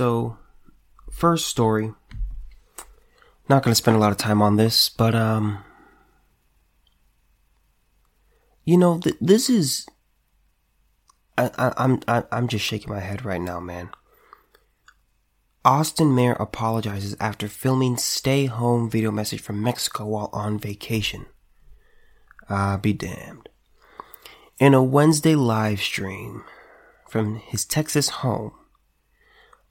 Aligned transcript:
So, 0.00 0.38
first 1.10 1.46
story. 1.46 1.92
Not 3.50 3.62
going 3.62 3.72
to 3.72 3.74
spend 3.74 3.98
a 3.98 4.00
lot 4.00 4.12
of 4.12 4.16
time 4.16 4.40
on 4.40 4.56
this, 4.56 4.88
but 4.88 5.14
um 5.14 5.62
you 8.64 8.78
know, 8.78 8.98
th- 8.98 9.18
this 9.20 9.50
is 9.50 9.84
I, 11.36 11.50
I 11.58 11.72
I'm 11.76 12.00
I, 12.08 12.24
I'm 12.32 12.48
just 12.48 12.64
shaking 12.64 12.88
my 12.88 13.00
head 13.00 13.26
right 13.26 13.42
now, 13.42 13.60
man. 13.60 13.90
Austin 15.66 16.14
mayor 16.14 16.32
apologizes 16.32 17.14
after 17.20 17.46
filming 17.46 17.98
stay 17.98 18.46
home 18.46 18.88
video 18.88 19.10
message 19.10 19.42
from 19.42 19.62
Mexico 19.62 20.06
while 20.06 20.30
on 20.32 20.58
vacation. 20.58 21.26
Ah, 22.48 22.78
be 22.78 22.94
damned. 22.94 23.50
In 24.58 24.72
a 24.72 24.82
Wednesday 24.82 25.34
live 25.34 25.82
stream 25.82 26.42
from 27.06 27.36
his 27.36 27.66
Texas 27.66 28.08
home, 28.24 28.54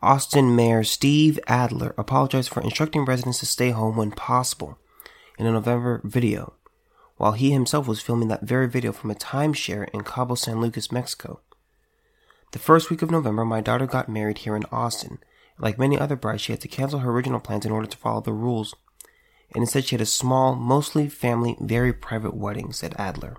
Austin 0.02 0.56
Mayor 0.56 0.86
Steve 0.86 1.38
Adler 1.48 1.94
apologized 1.98 2.50
for 2.50 2.62
instructing 2.62 3.04
residents 3.04 3.40
to 3.40 3.46
stay 3.46 3.72
home 3.72 3.98
when 3.98 4.12
possible 4.12 4.78
in 5.38 5.46
a 5.46 5.52
November 5.52 6.00
video, 6.06 6.54
while 7.18 7.34
he 7.34 7.52
himself 7.52 7.86
was 7.86 8.02
filming 8.02 8.30
that 8.30 8.44
very 8.44 8.70
video 8.70 8.94
from 8.94 9.12
a 9.12 9.16
timeshare 9.16 9.90
in 9.90 10.06
Cabo 10.06 10.36
San 10.36 10.62
Lucas, 10.62 10.90
Mexico. 10.90 11.42
The 12.54 12.60
first 12.60 12.90
week 12.90 13.02
of 13.02 13.12
November, 13.12 13.44
my 13.44 13.60
daughter 13.60 13.86
got 13.86 14.08
married 14.08 14.40
here 14.40 14.56
in 14.56 14.64
Austin, 14.72 15.20
like 15.58 15.78
many 15.78 16.00
other 16.00 16.16
brides, 16.16 16.44
she 16.44 16.54
had 16.54 16.62
to 16.62 16.70
cancel 16.70 17.00
her 17.00 17.12
original 17.12 17.42
plans 17.42 17.66
in 17.66 17.72
order 17.72 17.88
to 17.88 17.98
follow 17.98 18.22
the 18.22 18.32
rules. 18.32 18.74
And 19.54 19.64
instead, 19.64 19.86
she 19.86 19.96
had 19.96 20.02
a 20.02 20.06
small, 20.06 20.56
mostly 20.56 21.10
family, 21.10 21.58
very 21.60 21.92
private 21.92 22.36
wedding, 22.36 22.72
said 22.72 22.96
Adler. 22.98 23.36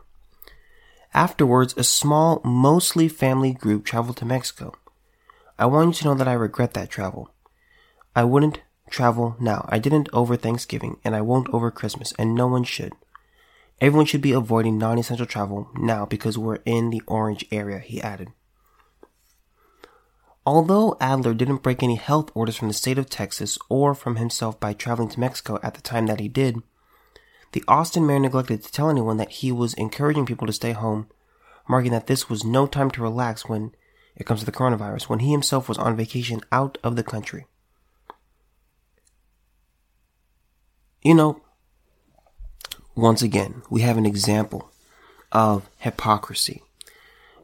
Afterwards, 1.14 1.74
a 1.78 1.84
small, 1.84 2.42
mostly 2.44 3.08
family 3.08 3.54
group 3.54 3.86
traveled 3.86 4.18
to 4.18 4.26
Mexico. 4.26 4.74
I 5.60 5.66
want 5.66 5.88
you 5.88 5.92
to 5.92 6.04
know 6.06 6.14
that 6.14 6.26
I 6.26 6.32
regret 6.32 6.72
that 6.72 6.88
travel. 6.88 7.34
I 8.16 8.24
wouldn't 8.24 8.62
travel 8.88 9.36
now. 9.38 9.68
I 9.68 9.78
didn't 9.78 10.08
over 10.10 10.34
Thanksgiving, 10.34 10.96
and 11.04 11.14
I 11.14 11.20
won't 11.20 11.50
over 11.50 11.70
Christmas, 11.70 12.14
and 12.18 12.34
no 12.34 12.46
one 12.46 12.64
should. 12.64 12.94
Everyone 13.78 14.06
should 14.06 14.22
be 14.22 14.32
avoiding 14.32 14.78
non 14.78 14.98
essential 14.98 15.26
travel 15.26 15.68
now 15.76 16.06
because 16.06 16.38
we're 16.38 16.60
in 16.64 16.88
the 16.88 17.02
orange 17.06 17.44
area, 17.52 17.78
he 17.78 18.00
added. 18.00 18.28
Although 20.46 20.96
Adler 20.98 21.34
didn't 21.34 21.62
break 21.62 21.82
any 21.82 21.96
health 21.96 22.30
orders 22.34 22.56
from 22.56 22.68
the 22.68 22.74
state 22.74 22.96
of 22.96 23.10
Texas 23.10 23.58
or 23.68 23.94
from 23.94 24.16
himself 24.16 24.58
by 24.58 24.72
traveling 24.72 25.10
to 25.10 25.20
Mexico 25.20 25.58
at 25.62 25.74
the 25.74 25.82
time 25.82 26.06
that 26.06 26.20
he 26.20 26.28
did, 26.28 26.62
the 27.52 27.62
Austin 27.68 28.06
mayor 28.06 28.18
neglected 28.18 28.64
to 28.64 28.72
tell 28.72 28.88
anyone 28.88 29.18
that 29.18 29.30
he 29.30 29.52
was 29.52 29.74
encouraging 29.74 30.24
people 30.24 30.46
to 30.46 30.54
stay 30.54 30.72
home, 30.72 31.08
marking 31.68 31.92
that 31.92 32.06
this 32.06 32.30
was 32.30 32.44
no 32.44 32.66
time 32.66 32.90
to 32.92 33.02
relax 33.02 33.46
when 33.46 33.74
it 34.20 34.26
comes 34.26 34.40
to 34.40 34.46
the 34.46 34.52
coronavirus, 34.52 35.08
when 35.08 35.20
he 35.20 35.32
himself 35.32 35.68
was 35.68 35.78
on 35.78 35.96
vacation 35.96 36.42
out 36.52 36.76
of 36.84 36.94
the 36.94 37.02
country. 37.02 37.46
You 41.02 41.14
know, 41.14 41.40
once 42.94 43.22
again, 43.22 43.62
we 43.70 43.80
have 43.80 43.96
an 43.96 44.04
example 44.04 44.70
of 45.32 45.68
hypocrisy. 45.78 46.62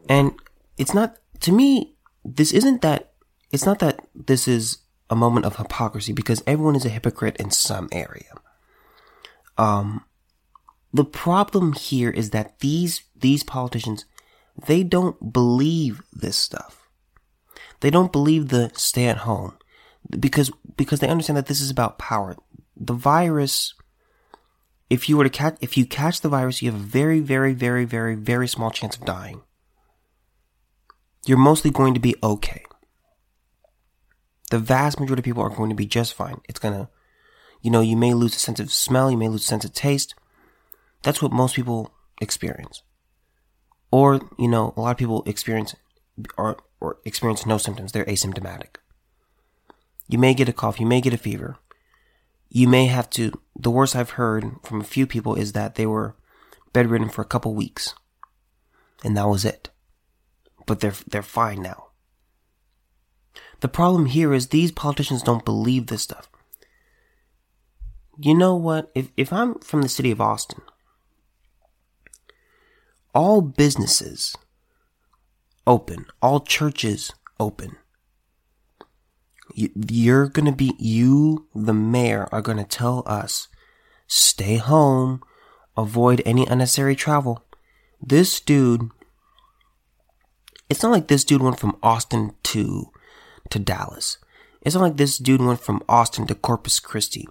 And 0.09 0.33
it's 0.77 0.93
not, 0.93 1.17
to 1.41 1.51
me, 1.51 1.95
this 2.25 2.53
isn't 2.53 2.83
that 2.83 3.13
it's 3.51 3.65
not 3.65 3.79
that 3.79 4.07
this 4.15 4.47
is 4.47 4.79
a 5.09 5.17
moment 5.17 5.47
of 5.47 5.57
hypocrisy 5.57 6.13
because 6.13 6.43
everyone 6.47 6.77
is 6.77 6.85
a 6.85 6.91
hypocrite 6.91 7.37
in 7.37 7.51
some 7.51 7.89
area. 7.93 8.35
Um, 9.57 10.05
the 10.93 11.05
problem 11.05 11.73
here 11.73 12.11
is 12.11 12.31
that 12.31 12.59
these 12.59 13.03
these 13.15 13.43
politicians 13.43 14.05
they 14.67 14.83
don't 14.83 15.33
believe 15.33 16.03
this 16.13 16.37
stuff. 16.37 16.89
They 17.81 17.91
don't 17.91 18.13
believe 18.13 18.49
the 18.49 18.71
stay 18.75 19.07
at 19.07 19.19
home 19.19 19.59
because 20.09 20.51
because 20.77 21.01
they 21.01 21.09
understand 21.09 21.37
that 21.37 21.47
this 21.47 21.61
is 21.61 21.71
about 21.71 21.99
power. 21.99 22.37
The 22.77 22.95
virus 22.95 23.75
if 24.89 25.09
you 25.09 25.17
were 25.17 25.25
to 25.25 25.31
catch 25.31 25.57
if 25.61 25.77
you 25.77 25.85
catch 25.85 26.21
the 26.21 26.29
virus, 26.29 26.63
you 26.63 26.71
have 26.71 26.81
a 26.81 26.85
very 26.85 27.21
very 27.21 27.53
very 27.53 27.85
very 27.85 28.15
very 28.15 28.49
small 28.49 28.71
chance 28.71 28.97
of 28.97 29.05
dying 29.05 29.43
you're 31.27 31.39
mostly 31.39 31.71
going 31.71 31.93
to 31.95 32.01
be 32.01 32.15
okay. 32.23 32.65
The 34.51 34.61
vast 34.61 35.01
majority 35.01 35.21
of 35.21 35.25
people 35.25 35.43
are 35.43 35.51
going 35.51 35.71
to 35.71 35.77
be 35.77 35.87
just 35.87 36.15
fine. 36.15 36.41
It's 36.49 36.61
gonna, 36.61 36.89
you 37.61 37.71
know, 37.71 37.81
you 37.81 37.97
may 37.97 38.15
lose 38.15 38.37
a 38.37 38.39
sense 38.39 38.61
of 38.61 38.73
smell, 38.73 39.11
you 39.11 39.17
may 39.17 39.29
lose 39.29 39.43
a 39.43 39.47
sense 39.47 39.65
of 39.65 39.73
taste. 39.73 40.15
That's 41.03 41.21
what 41.21 41.33
most 41.33 41.57
people 41.57 41.93
experience. 42.21 42.83
Or, 43.91 44.21
you 44.39 44.49
know, 44.49 44.75
a 44.77 44.81
lot 44.81 44.91
of 44.91 44.97
people 44.97 45.23
experience 45.27 45.75
or, 46.37 46.59
or 46.81 46.99
experience 47.05 47.47
no 47.47 47.59
symptoms. 47.59 47.93
They're 47.93 48.05
asymptomatic. 48.05 48.77
You 50.09 50.19
may 50.19 50.35
get 50.35 50.49
a 50.49 50.53
cough, 50.53 50.81
you 50.81 50.87
may 50.87 51.01
get 51.01 51.15
a 51.15 51.19
fever. 51.19 51.57
You 52.49 52.69
may 52.69 52.87
have 52.87 53.11
to, 53.11 53.33
the 53.59 53.71
worst 53.71 53.97
I've 53.97 54.11
heard 54.11 54.45
from 54.63 54.81
a 54.81 54.85
few 54.85 55.07
people 55.07 55.35
is 55.35 55.53
that 55.53 55.75
they 55.75 55.87
were 55.87 56.15
bedridden 56.73 57.09
for 57.09 57.23
a 57.23 57.27
couple 57.27 57.55
weeks. 57.55 57.95
And 59.05 59.17
that 59.17 59.29
was 59.29 59.45
it 59.45 59.71
but 60.67 60.81
they're 60.81 60.95
they're 61.07 61.23
fine 61.23 61.63
now. 61.63 61.87
The 63.61 63.69
problem 63.69 64.07
here 64.07 64.35
is 64.35 64.49
these 64.49 64.73
politicians 64.73 65.23
don't 65.23 65.45
believe 65.45 65.87
this 65.87 66.03
stuff. 66.03 66.29
You 68.19 68.35
know 68.35 68.55
what? 68.55 68.91
If 68.95 69.11
if 69.17 69.33
I'm 69.33 69.59
from 69.61 69.83
the 69.83 69.89
city 69.89 70.11
of 70.11 70.21
Austin, 70.21 70.61
all 73.17 73.41
businesses 73.41 74.37
open, 75.67 76.05
all 76.21 76.39
churches 76.39 77.13
open. 77.41 77.75
You're 79.55 80.29
going 80.29 80.45
to 80.45 80.53
be, 80.53 80.75
you, 80.79 81.49
the 81.55 81.73
mayor, 81.73 82.29
are 82.31 82.43
going 82.43 82.59
to 82.59 82.65
tell 82.65 83.03
us 83.07 83.49
stay 84.07 84.57
home, 84.57 85.23
avoid 85.79 86.21
any 86.27 86.47
unnecessary 86.47 86.95
travel. 86.95 87.43
This 88.03 88.39
dude 88.39 88.91
it's 90.69 90.83
not 90.83 90.91
like 90.93 91.09
this 91.09 91.25
dude 91.25 91.43
went 91.43 91.59
from 91.59 91.79
Austin 91.83 92.35
to 92.43 92.91
to 93.49 93.59
Dallas. 93.59 94.19
It's 94.61 94.75
not 94.75 94.83
like 94.83 94.97
this 94.99 95.17
dude 95.17 95.41
went 95.41 95.61
from 95.61 95.83
Austin 95.89 96.27
to 96.27 96.35
Corpus 96.35 96.81
Christi. 96.81 97.27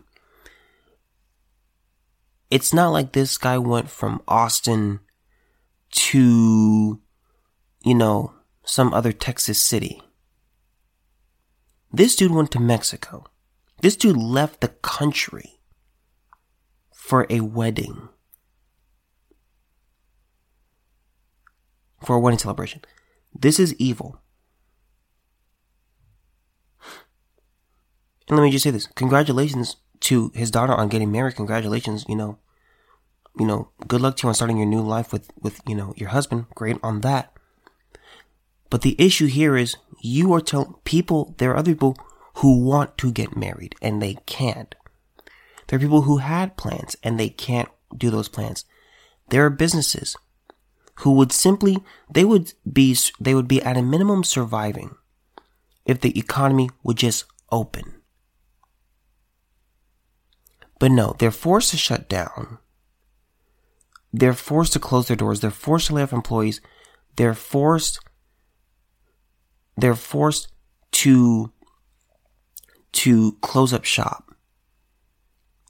It's 2.49 2.73
not 2.73 2.89
like 2.89 3.11
this 3.11 3.37
guy 3.37 3.57
went 3.59 3.89
from 3.89 4.21
Austin 4.27 5.01
to, 5.95 7.01
you 7.83 7.95
know, 7.95 8.33
some 8.65 8.93
other 8.93 9.11
Texas 9.11 9.59
city. 9.59 10.01
This 11.91 12.15
dude 12.15 12.31
went 12.31 12.51
to 12.51 12.59
Mexico. 12.59 13.25
This 13.81 13.95
dude 13.95 14.17
left 14.17 14.61
the 14.61 14.67
country 14.67 15.59
for 16.93 17.25
a 17.29 17.39
wedding. 17.41 18.09
For 22.03 22.17
a 22.17 22.19
wedding 22.19 22.39
celebration. 22.39 22.81
This 23.33 23.59
is 23.59 23.73
evil. 23.75 24.21
And 28.27 28.37
let 28.37 28.43
me 28.43 28.51
just 28.51 28.63
say 28.63 28.71
this. 28.71 28.87
Congratulations 28.87 29.77
to 30.01 30.31
his 30.33 30.51
daughter 30.51 30.73
on 30.73 30.89
getting 30.89 31.11
married. 31.11 31.35
Congratulations, 31.35 32.05
you 32.09 32.15
know. 32.15 32.39
You 33.37 33.45
know, 33.45 33.69
good 33.87 34.01
luck 34.01 34.17
to 34.17 34.23
you 34.23 34.29
on 34.29 34.35
starting 34.35 34.57
your 34.57 34.65
new 34.65 34.81
life 34.81 35.11
with, 35.11 35.29
with, 35.41 35.59
you 35.67 35.75
know, 35.75 35.93
your 35.97 36.09
husband. 36.09 36.45
Great 36.55 36.77
on 36.81 37.01
that. 37.01 37.33
But 38.69 38.81
the 38.81 38.95
issue 38.97 39.27
here 39.27 39.55
is 39.57 39.75
you 40.01 40.33
are 40.33 40.41
telling 40.41 40.75
people, 40.83 41.35
there 41.37 41.51
are 41.51 41.57
other 41.57 41.73
people 41.73 41.97
who 42.35 42.59
want 42.59 42.97
to 42.99 43.11
get 43.11 43.35
married 43.35 43.75
and 43.81 44.01
they 44.01 44.17
can't. 44.25 44.73
There 45.67 45.77
are 45.77 45.81
people 45.81 46.03
who 46.03 46.17
had 46.17 46.57
plans 46.57 46.95
and 47.03 47.19
they 47.19 47.29
can't 47.29 47.69
do 47.95 48.09
those 48.09 48.29
plans. 48.29 48.65
There 49.29 49.45
are 49.45 49.49
businesses 49.49 50.15
who 50.99 51.11
would 51.11 51.31
simply 51.31 51.77
they 52.09 52.23
would 52.23 52.53
be 52.71 52.95
they 53.19 53.33
would 53.33 53.47
be 53.47 53.61
at 53.61 53.77
a 53.77 53.81
minimum 53.81 54.23
surviving 54.23 54.95
if 55.85 55.99
the 55.99 56.17
economy 56.17 56.69
would 56.83 56.97
just 56.97 57.25
open. 57.51 58.01
But 60.79 60.91
no, 60.91 61.15
they're 61.17 61.31
forced 61.31 61.71
to 61.71 61.77
shut 61.77 62.09
down. 62.09 62.59
They're 64.17 64.33
forced 64.33 64.73
to 64.73 64.79
close 64.79 65.07
their 65.07 65.17
doors. 65.17 65.39
They're 65.39 65.51
forced 65.51 65.87
to 65.87 65.93
lay 65.93 66.03
off 66.03 66.13
employees. 66.13 66.61
They're 67.15 67.33
forced 67.33 67.99
they're 69.77 69.95
forced 69.95 70.47
to 70.91 71.51
to 72.93 73.33
close 73.41 73.73
up 73.73 73.83
shop 73.83 74.33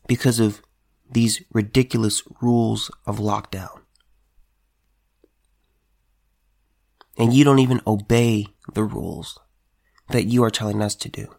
because 0.08 0.40
of 0.40 0.62
these 1.10 1.42
ridiculous 1.52 2.22
rules 2.40 2.92
of 3.08 3.18
lockdown. 3.18 3.86
and 7.18 7.34
you 7.34 7.44
don't 7.44 7.60
even 7.60 7.82
obey 7.88 8.48
the 8.74 8.84
rules 8.84 9.40
that 10.10 10.26
you 10.26 10.44
are 10.44 10.50
telling 10.50 10.82
us 10.82 10.96
to 10.96 11.10
do. 11.10 11.36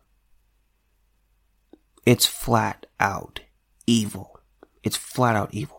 It's 2.04 2.26
flat 2.26 2.86
out 2.98 3.40
evil. 3.86 4.40
It's 4.82 4.96
flat 4.96 5.36
out 5.36 5.52
evil. 5.52 5.75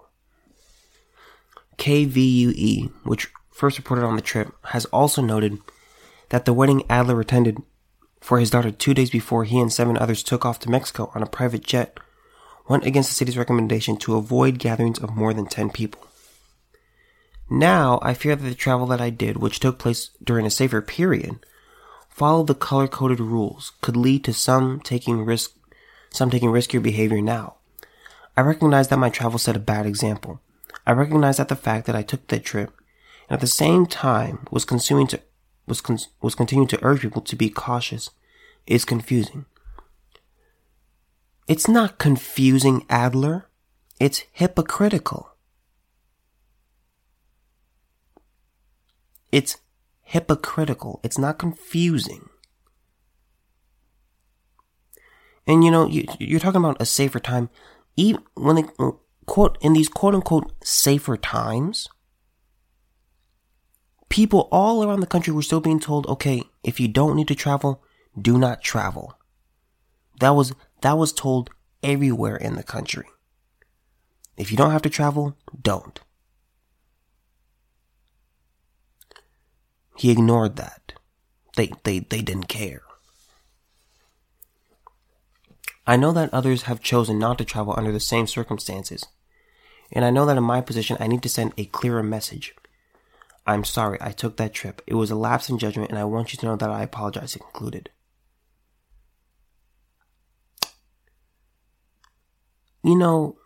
KVUE, 1.77 2.91
which 3.03 3.29
first 3.51 3.77
reported 3.77 4.05
on 4.05 4.15
the 4.15 4.21
trip, 4.21 4.53
has 4.65 4.85
also 4.85 5.21
noted 5.21 5.59
that 6.29 6.45
the 6.45 6.53
wedding 6.53 6.83
Adler 6.89 7.19
attended 7.19 7.57
for 8.19 8.39
his 8.39 8.49
daughter 8.49 8.71
two 8.71 8.93
days 8.93 9.09
before 9.09 9.43
he 9.43 9.59
and 9.59 9.71
seven 9.71 9.97
others 9.97 10.23
took 10.23 10.45
off 10.45 10.59
to 10.59 10.69
Mexico 10.69 11.11
on 11.15 11.23
a 11.23 11.27
private 11.27 11.63
jet 11.63 11.97
went 12.67 12.85
against 12.85 13.09
the 13.09 13.15
city's 13.15 13.37
recommendation 13.37 13.97
to 13.97 14.15
avoid 14.15 14.59
gatherings 14.59 14.99
of 14.99 15.15
more 15.15 15.33
than 15.33 15.45
10 15.45 15.69
people. 15.69 16.05
Now, 17.49 17.99
I 18.01 18.13
fear 18.13 18.35
that 18.35 18.43
the 18.43 18.55
travel 18.55 18.87
that 18.87 18.99
I 18.99 19.09
did, 19.09 19.37
which 19.37 19.59
took 19.59 19.79
place 19.79 20.09
during 20.21 20.45
a 20.45 20.51
safer 20.51 20.81
period, 20.81 21.39
followed 22.09 22.47
the 22.47 22.55
color-coded 22.55 23.19
rules, 23.19 23.71
could 23.81 23.95
lead 23.95 24.23
to 24.25 24.33
some 24.33 24.81
taking 24.81 25.23
risk, 25.23 25.51
some 26.09 26.29
taking 26.29 26.49
riskier 26.49 26.83
behavior 26.83 27.21
now. 27.21 27.55
I 28.35 28.41
recognize 28.41 28.89
that 28.89 28.99
my 28.99 29.09
travel 29.09 29.39
set 29.39 29.55
a 29.55 29.59
bad 29.59 29.85
example. 29.85 30.41
I 30.87 30.93
recognize 30.93 31.35
that 31.35 31.49
the 31.49 31.55
fact 31.57 31.85
that 31.85 31.97
I 31.97 32.01
took 32.01 32.25
that 32.27 32.45
trip, 32.45 32.71
and 33.29 33.35
at 33.35 33.41
the 33.41 33.47
same 33.47 33.85
time 33.85 34.47
was 34.49 34.63
consuming 34.63 35.07
to, 35.07 35.19
was, 35.67 35.81
con- 35.81 35.99
was 36.21 36.33
continuing 36.33 36.69
to 36.69 36.79
urge 36.81 37.01
people 37.01 37.21
to 37.23 37.35
be 37.35 37.49
cautious, 37.49 38.09
is 38.65 38.85
confusing. 38.85 39.45
It's 41.45 41.67
not 41.67 41.97
confusing, 41.97 42.85
Adler. 42.89 43.49
It's 43.99 44.23
hypocritical. 44.31 45.35
It's 49.29 49.57
hypocritical. 50.03 51.01
It's 51.03 51.17
not 51.17 51.37
confusing. 51.37 52.29
And 55.45 55.65
you 55.65 55.71
know, 55.71 55.85
you, 55.85 56.05
are 56.37 56.39
talking 56.39 56.61
about 56.61 56.81
a 56.81 56.85
safer 56.85 57.19
time. 57.19 57.49
Even 57.97 58.21
when 58.35 58.55
they 58.55 58.63
quote 59.27 59.57
in 59.61 59.73
these 59.73 59.89
quote 59.89 60.15
unquote 60.15 60.51
safer 60.63 61.15
times, 61.15 61.87
people 64.09 64.49
all 64.51 64.83
around 64.83 65.01
the 65.01 65.07
country 65.07 65.31
were 65.31 65.43
still 65.43 65.59
being 65.59 65.79
told, 65.79 66.07
okay, 66.07 66.41
if 66.63 66.79
you 66.79 66.87
don't 66.87 67.15
need 67.15 67.27
to 67.27 67.35
travel, 67.35 67.83
do 68.19 68.39
not 68.39 68.63
travel. 68.63 69.13
That 70.19 70.31
was 70.31 70.53
that 70.81 70.97
was 70.97 71.13
told 71.13 71.51
everywhere 71.83 72.35
in 72.35 72.55
the 72.55 72.63
country. 72.63 73.05
If 74.35 74.51
you 74.51 74.57
don't 74.57 74.71
have 74.71 74.81
to 74.83 74.89
travel, 74.89 75.37
don't. 75.61 75.99
He 79.97 80.11
ignored 80.11 80.57
that. 80.57 80.93
They, 81.55 81.71
they, 81.83 81.99
they 81.99 82.21
didn't 82.21 82.47
care. 82.47 82.83
I 85.87 85.95
know 85.95 86.11
that 86.11 86.33
others 86.33 86.63
have 86.63 86.81
chosen 86.81 87.17
not 87.17 87.39
to 87.39 87.45
travel 87.45 87.73
under 87.75 87.91
the 87.91 87.99
same 87.99 88.27
circumstances. 88.27 89.05
And 89.91 90.03
I 90.03 90.09
know 90.09 90.25
that 90.25 90.37
in 90.37 90.43
my 90.43 90.61
position, 90.61 90.97
I 90.99 91.07
need 91.07 91.23
to 91.23 91.29
send 91.29 91.53
a 91.57 91.65
clearer 91.65 92.03
message. 92.03 92.53
I'm 93.45 93.63
sorry 93.63 93.97
I 94.01 94.11
took 94.11 94.37
that 94.37 94.53
trip. 94.53 94.81
It 94.85 94.95
was 94.95 95.09
a 95.09 95.15
lapse 95.15 95.49
in 95.49 95.57
judgment, 95.57 95.89
and 95.89 95.97
I 95.97 96.03
want 96.03 96.33
you 96.33 96.37
to 96.39 96.45
know 96.45 96.55
that 96.57 96.69
I 96.69 96.83
apologize, 96.83 97.33
he 97.33 97.39
concluded. 97.39 97.89
You 102.83 102.95
know, 102.95 103.37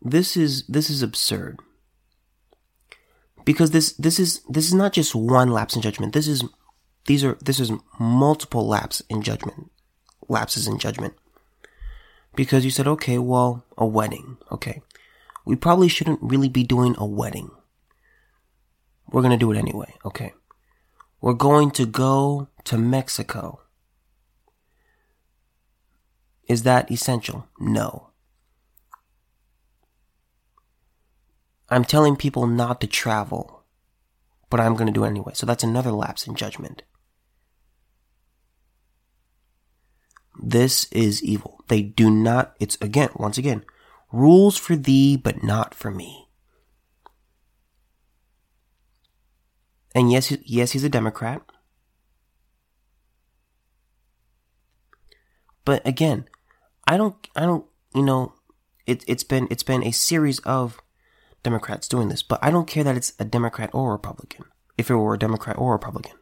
this 0.00 0.36
is 0.36 0.66
this 0.66 0.88
is 0.88 1.02
absurd. 1.02 1.58
Because 3.44 3.70
this 3.72 3.92
this 3.94 4.20
is 4.20 4.42
this 4.48 4.66
is 4.66 4.74
not 4.74 4.92
just 4.92 5.14
one 5.14 5.50
lapse 5.50 5.74
in 5.74 5.82
judgment. 5.82 6.12
This 6.12 6.28
is 6.28 6.44
these 7.06 7.24
are 7.24 7.38
this 7.42 7.58
is 7.58 7.72
multiple 7.98 8.66
lapse 8.66 9.02
in 9.08 9.22
judgment. 9.22 9.70
Lapses 10.28 10.66
in 10.66 10.78
judgment. 10.78 11.14
Because 12.38 12.64
you 12.64 12.70
said, 12.70 12.86
okay, 12.86 13.18
well, 13.18 13.64
a 13.76 13.84
wedding. 13.84 14.38
Okay. 14.52 14.80
We 15.44 15.56
probably 15.56 15.88
shouldn't 15.88 16.22
really 16.22 16.48
be 16.48 16.62
doing 16.62 16.94
a 16.96 17.04
wedding. 17.04 17.50
We're 19.10 19.22
gonna 19.22 19.36
do 19.36 19.50
it 19.50 19.58
anyway, 19.58 19.92
okay. 20.04 20.34
We're 21.20 21.32
going 21.34 21.72
to 21.72 21.84
go 21.84 22.46
to 22.62 22.78
Mexico. 22.78 23.62
Is 26.46 26.62
that 26.62 26.92
essential? 26.92 27.48
No. 27.58 28.10
I'm 31.68 31.84
telling 31.84 32.14
people 32.14 32.46
not 32.46 32.80
to 32.82 32.86
travel, 32.86 33.64
but 34.48 34.60
I'm 34.60 34.74
going 34.74 34.86
to 34.86 34.92
do 34.92 35.02
it 35.02 35.08
anyway. 35.08 35.32
So 35.34 35.44
that's 35.44 35.64
another 35.64 35.90
lapse 35.90 36.28
in 36.28 36.36
judgment. 36.36 36.84
This 40.40 40.86
is 40.92 41.22
evil. 41.22 41.64
They 41.68 41.82
do 41.82 42.10
not, 42.10 42.54
it's 42.60 42.78
again, 42.80 43.10
once 43.14 43.38
again, 43.38 43.64
rules 44.12 44.56
for 44.56 44.76
thee, 44.76 45.16
but 45.16 45.42
not 45.42 45.74
for 45.74 45.90
me. 45.90 46.28
And 49.94 50.12
yes, 50.12 50.30
yes, 50.44 50.72
he's 50.72 50.84
a 50.84 50.88
Democrat. 50.88 51.42
But 55.64 55.86
again, 55.86 56.26
I 56.86 56.96
don't, 56.96 57.14
I 57.36 57.40
don't, 57.40 57.66
you 57.94 58.02
know, 58.02 58.32
it, 58.86 59.04
it's 59.06 59.24
been, 59.24 59.48
it's 59.50 59.62
been 59.62 59.82
a 59.82 59.92
series 59.92 60.38
of 60.40 60.80
Democrats 61.42 61.88
doing 61.88 62.08
this, 62.08 62.22
but 62.22 62.38
I 62.42 62.50
don't 62.50 62.66
care 62.66 62.84
that 62.84 62.96
it's 62.96 63.12
a 63.18 63.24
Democrat 63.24 63.70
or 63.72 63.90
a 63.90 63.92
Republican. 63.92 64.46
If 64.78 64.90
it 64.90 64.94
were 64.94 65.14
a 65.14 65.18
Democrat 65.18 65.58
or 65.58 65.70
a 65.70 65.72
Republican, 65.72 66.16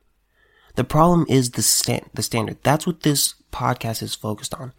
the 0.74 0.84
problem 0.84 1.26
is 1.28 1.52
the 1.52 1.62
stand, 1.62 2.10
the 2.14 2.22
standard. 2.22 2.58
That's 2.62 2.86
what 2.86 3.02
this 3.02 3.34
podcast 3.56 4.03
is 4.03 4.14
focused 4.14 4.55
on. 4.55 4.75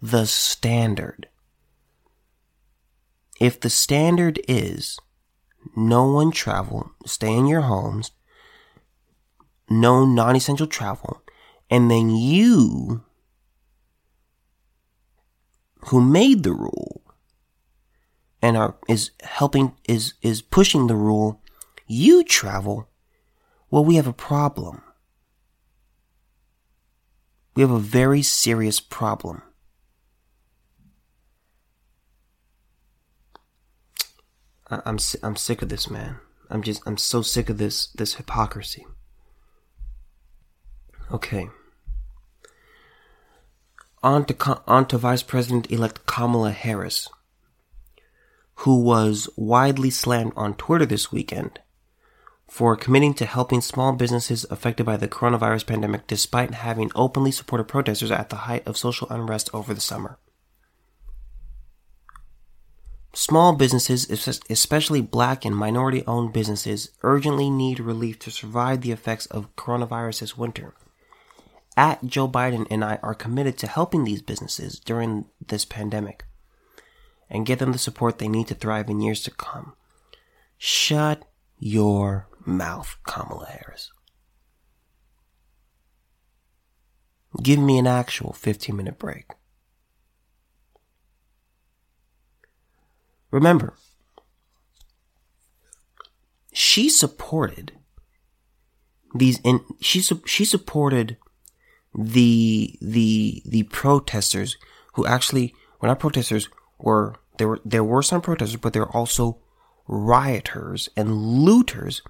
The 0.00 0.26
standard. 0.26 1.28
If 3.40 3.58
the 3.58 3.70
standard 3.70 4.40
is 4.46 4.98
no 5.74 6.06
one 6.06 6.30
travel, 6.30 6.92
stay 7.04 7.32
in 7.32 7.46
your 7.46 7.62
homes, 7.62 8.12
no 9.68 10.04
non-essential 10.04 10.68
travel, 10.68 11.22
and 11.68 11.90
then 11.90 12.10
you 12.10 13.02
who 15.86 16.00
made 16.00 16.44
the 16.44 16.52
rule 16.52 17.02
and 18.40 18.56
are 18.56 18.76
is 18.88 19.10
helping 19.22 19.74
is 19.88 20.14
is 20.22 20.42
pushing 20.42 20.86
the 20.86 20.94
rule 20.94 21.40
you 21.86 22.22
travel 22.22 22.88
well 23.70 23.84
we 23.84 23.96
have 23.96 24.06
a 24.06 24.12
problem 24.12 24.82
we 27.54 27.62
have 27.62 27.70
a 27.70 27.78
very 27.78 28.22
serious 28.22 28.80
problem 28.80 29.42
I'm 34.70 34.98
I'm 35.22 35.36
sick 35.36 35.60
of 35.60 35.68
this 35.68 35.90
man. 35.90 36.16
I'm 36.48 36.62
just 36.62 36.82
I'm 36.86 36.96
so 36.96 37.20
sick 37.20 37.50
of 37.50 37.58
this 37.58 37.88
this 37.88 38.14
hypocrisy. 38.14 38.86
Okay 41.10 41.50
on 44.02 44.24
to, 44.24 44.62
on 44.66 44.86
to 44.86 44.98
Vice 44.98 45.22
President 45.22 45.70
elect 45.70 46.06
Kamala 46.06 46.50
Harris, 46.50 47.08
who 48.56 48.82
was 48.82 49.28
widely 49.36 49.90
slammed 49.90 50.32
on 50.36 50.54
Twitter 50.54 50.86
this 50.86 51.12
weekend 51.12 51.60
for 52.52 52.76
committing 52.76 53.14
to 53.14 53.24
helping 53.24 53.62
small 53.62 53.94
businesses 53.94 54.44
affected 54.50 54.84
by 54.84 54.94
the 54.94 55.08
coronavirus 55.08 55.66
pandemic 55.66 56.06
despite 56.06 56.52
having 56.52 56.90
openly 56.94 57.32
supported 57.32 57.64
protesters 57.64 58.10
at 58.10 58.28
the 58.28 58.44
height 58.44 58.62
of 58.66 58.76
social 58.76 59.08
unrest 59.08 59.48
over 59.54 59.72
the 59.72 59.80
summer. 59.80 60.18
Small 63.14 63.54
businesses, 63.54 64.06
especially 64.50 65.00
black 65.00 65.46
and 65.46 65.56
minority 65.56 66.04
owned 66.06 66.34
businesses, 66.34 66.90
urgently 67.02 67.48
need 67.48 67.80
relief 67.80 68.18
to 68.18 68.30
survive 68.30 68.82
the 68.82 68.92
effects 68.92 69.24
of 69.24 69.56
coronavirus 69.56 70.20
this 70.20 70.36
winter 70.36 70.74
at 71.74 72.04
Joe 72.04 72.28
Biden 72.28 72.66
and 72.70 72.84
I 72.84 72.98
are 73.02 73.14
committed 73.14 73.56
to 73.58 73.66
helping 73.66 74.04
these 74.04 74.20
businesses 74.20 74.78
during 74.78 75.24
this 75.40 75.64
pandemic 75.64 76.26
and 77.30 77.46
get 77.46 77.60
them 77.60 77.72
the 77.72 77.78
support 77.78 78.18
they 78.18 78.28
need 78.28 78.48
to 78.48 78.54
thrive 78.54 78.90
in 78.90 79.00
years 79.00 79.22
to 79.22 79.30
come. 79.30 79.72
Shut 80.58 81.24
your 81.58 82.28
mouth, 82.46 82.96
Kamala 83.06 83.46
Harris. 83.46 83.90
Give 87.42 87.58
me 87.58 87.78
an 87.78 87.86
actual 87.86 88.32
15 88.32 88.76
minute 88.76 88.98
break. 88.98 89.26
Remember, 93.30 93.74
she 96.52 96.90
supported 96.90 97.72
these 99.14 99.40
in 99.40 99.60
she 99.80 100.00
she 100.00 100.44
supported 100.44 101.16
the 101.94 102.78
the 102.80 103.42
the 103.46 103.62
protesters 103.64 104.56
who 104.94 105.06
actually 105.06 105.54
were 105.80 105.88
not 105.88 105.98
protesters 105.98 106.48
were 106.78 107.16
there 107.38 107.48
were 107.48 107.60
there 107.64 107.84
were 107.84 108.02
some 108.02 108.20
protesters, 108.20 108.60
but 108.60 108.72
there 108.72 108.82
were 108.82 108.96
also 108.96 109.38
rioters 109.88 110.88
and 110.96 111.14
looters 111.14 112.02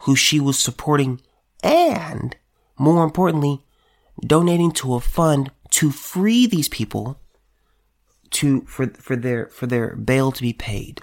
who 0.00 0.14
she 0.14 0.40
was 0.40 0.58
supporting 0.58 1.20
and, 1.62 2.36
more 2.78 3.04
importantly, 3.04 3.62
donating 4.20 4.72
to 4.72 4.94
a 4.94 5.00
fund 5.00 5.50
to 5.70 5.90
free 5.90 6.46
these 6.46 6.68
people 6.68 7.20
to 8.30 8.62
for 8.62 8.86
for 8.88 9.16
their 9.16 9.46
for 9.48 9.66
their 9.66 9.96
bail 9.96 10.32
to 10.32 10.42
be 10.42 10.52
paid. 10.52 11.02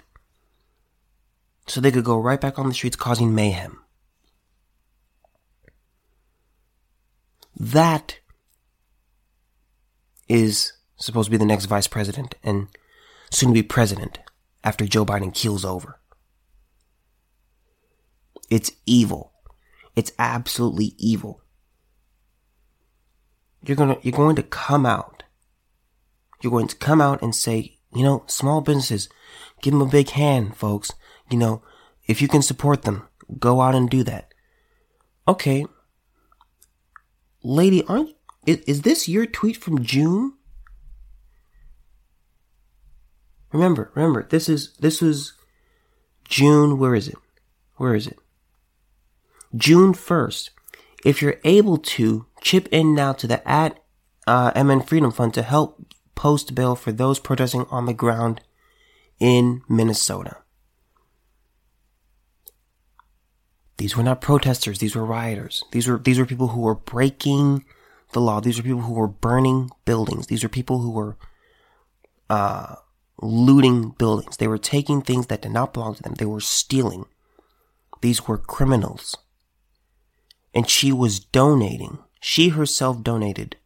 So 1.66 1.80
they 1.80 1.90
could 1.90 2.04
go 2.04 2.18
right 2.18 2.40
back 2.40 2.58
on 2.58 2.68
the 2.68 2.74
streets 2.74 2.96
causing 2.96 3.34
mayhem. 3.34 3.80
That 7.58 8.18
is 10.28 10.72
supposed 10.96 11.26
to 11.26 11.30
be 11.30 11.36
the 11.36 11.44
next 11.44 11.64
vice 11.66 11.86
president 11.86 12.34
and 12.42 12.68
soon 13.30 13.50
to 13.50 13.54
be 13.54 13.62
president 13.62 14.18
after 14.62 14.86
Joe 14.86 15.04
Biden 15.04 15.34
keels 15.34 15.64
over. 15.64 15.98
It's 18.50 18.72
evil. 18.86 19.32
It's 19.94 20.12
absolutely 20.18 20.94
evil. 20.98 21.42
You're 23.64 23.76
gonna, 23.76 23.98
you're 24.02 24.12
going 24.12 24.36
to 24.36 24.42
come 24.42 24.86
out. 24.86 25.24
You're 26.42 26.52
going 26.52 26.68
to 26.68 26.76
come 26.76 27.00
out 27.00 27.22
and 27.22 27.34
say, 27.34 27.78
you 27.94 28.02
know, 28.02 28.24
small 28.26 28.60
businesses, 28.60 29.08
give 29.62 29.72
them 29.72 29.82
a 29.82 29.86
big 29.86 30.10
hand, 30.10 30.56
folks. 30.56 30.92
You 31.30 31.38
know, 31.38 31.62
if 32.06 32.20
you 32.20 32.28
can 32.28 32.42
support 32.42 32.82
them, 32.82 33.08
go 33.38 33.60
out 33.60 33.74
and 33.74 33.88
do 33.88 34.04
that. 34.04 34.32
Okay. 35.26 35.66
Lady, 37.42 37.82
aren't, 37.84 38.10
is, 38.46 38.58
is 38.60 38.82
this 38.82 39.08
your 39.08 39.26
tweet 39.26 39.56
from 39.56 39.82
June? 39.82 40.34
Remember, 43.52 43.90
remember, 43.94 44.26
this 44.28 44.48
is, 44.48 44.74
this 44.78 45.00
was 45.00 45.32
June, 46.28 46.78
where 46.78 46.94
is 46.94 47.08
it? 47.08 47.16
Where 47.76 47.94
is 47.94 48.06
it? 48.06 48.18
June 49.56 49.92
1st. 49.92 50.50
If 51.04 51.22
you're 51.22 51.40
able 51.44 51.78
to, 51.78 52.26
chip 52.40 52.68
in 52.72 52.94
now 52.94 53.12
to 53.12 53.26
the 53.26 53.46
at 53.48 53.78
uh, 54.26 54.52
MN 54.60 54.82
Freedom 54.82 55.10
Fund 55.10 55.34
to 55.34 55.42
help 55.42 55.94
post 56.14 56.54
bail 56.54 56.74
for 56.74 56.92
those 56.92 57.18
protesting 57.18 57.66
on 57.70 57.86
the 57.86 57.94
ground 57.94 58.40
in 59.18 59.62
Minnesota. 59.68 60.38
These 63.78 63.96
were 63.96 64.02
not 64.02 64.20
protesters, 64.20 64.78
these 64.78 64.96
were 64.96 65.04
rioters. 65.04 65.62
These 65.70 65.86
were 65.86 65.98
these 65.98 66.18
were 66.18 66.26
people 66.26 66.48
who 66.48 66.62
were 66.62 66.74
breaking 66.74 67.64
the 68.12 68.20
law. 68.20 68.40
These 68.40 68.56
were 68.56 68.62
people 68.62 68.82
who 68.82 68.94
were 68.94 69.08
burning 69.08 69.70
buildings. 69.84 70.28
These 70.28 70.42
were 70.42 70.48
people 70.48 70.78
who 70.78 70.90
were 70.90 71.16
uh, 72.30 72.76
looting 73.20 73.90
buildings. 73.90 74.38
They 74.38 74.48
were 74.48 74.58
taking 74.58 75.02
things 75.02 75.26
that 75.26 75.42
did 75.42 75.52
not 75.52 75.74
belong 75.74 75.94
to 75.96 76.02
them. 76.02 76.14
They 76.14 76.24
were 76.24 76.40
stealing. 76.40 77.04
These 78.00 78.26
were 78.26 78.38
criminals. 78.38 79.16
And 80.56 80.70
she 80.70 80.90
was 80.90 81.20
donating. 81.20 81.98
She 82.18 82.48
herself 82.48 83.02
donated 83.02 83.56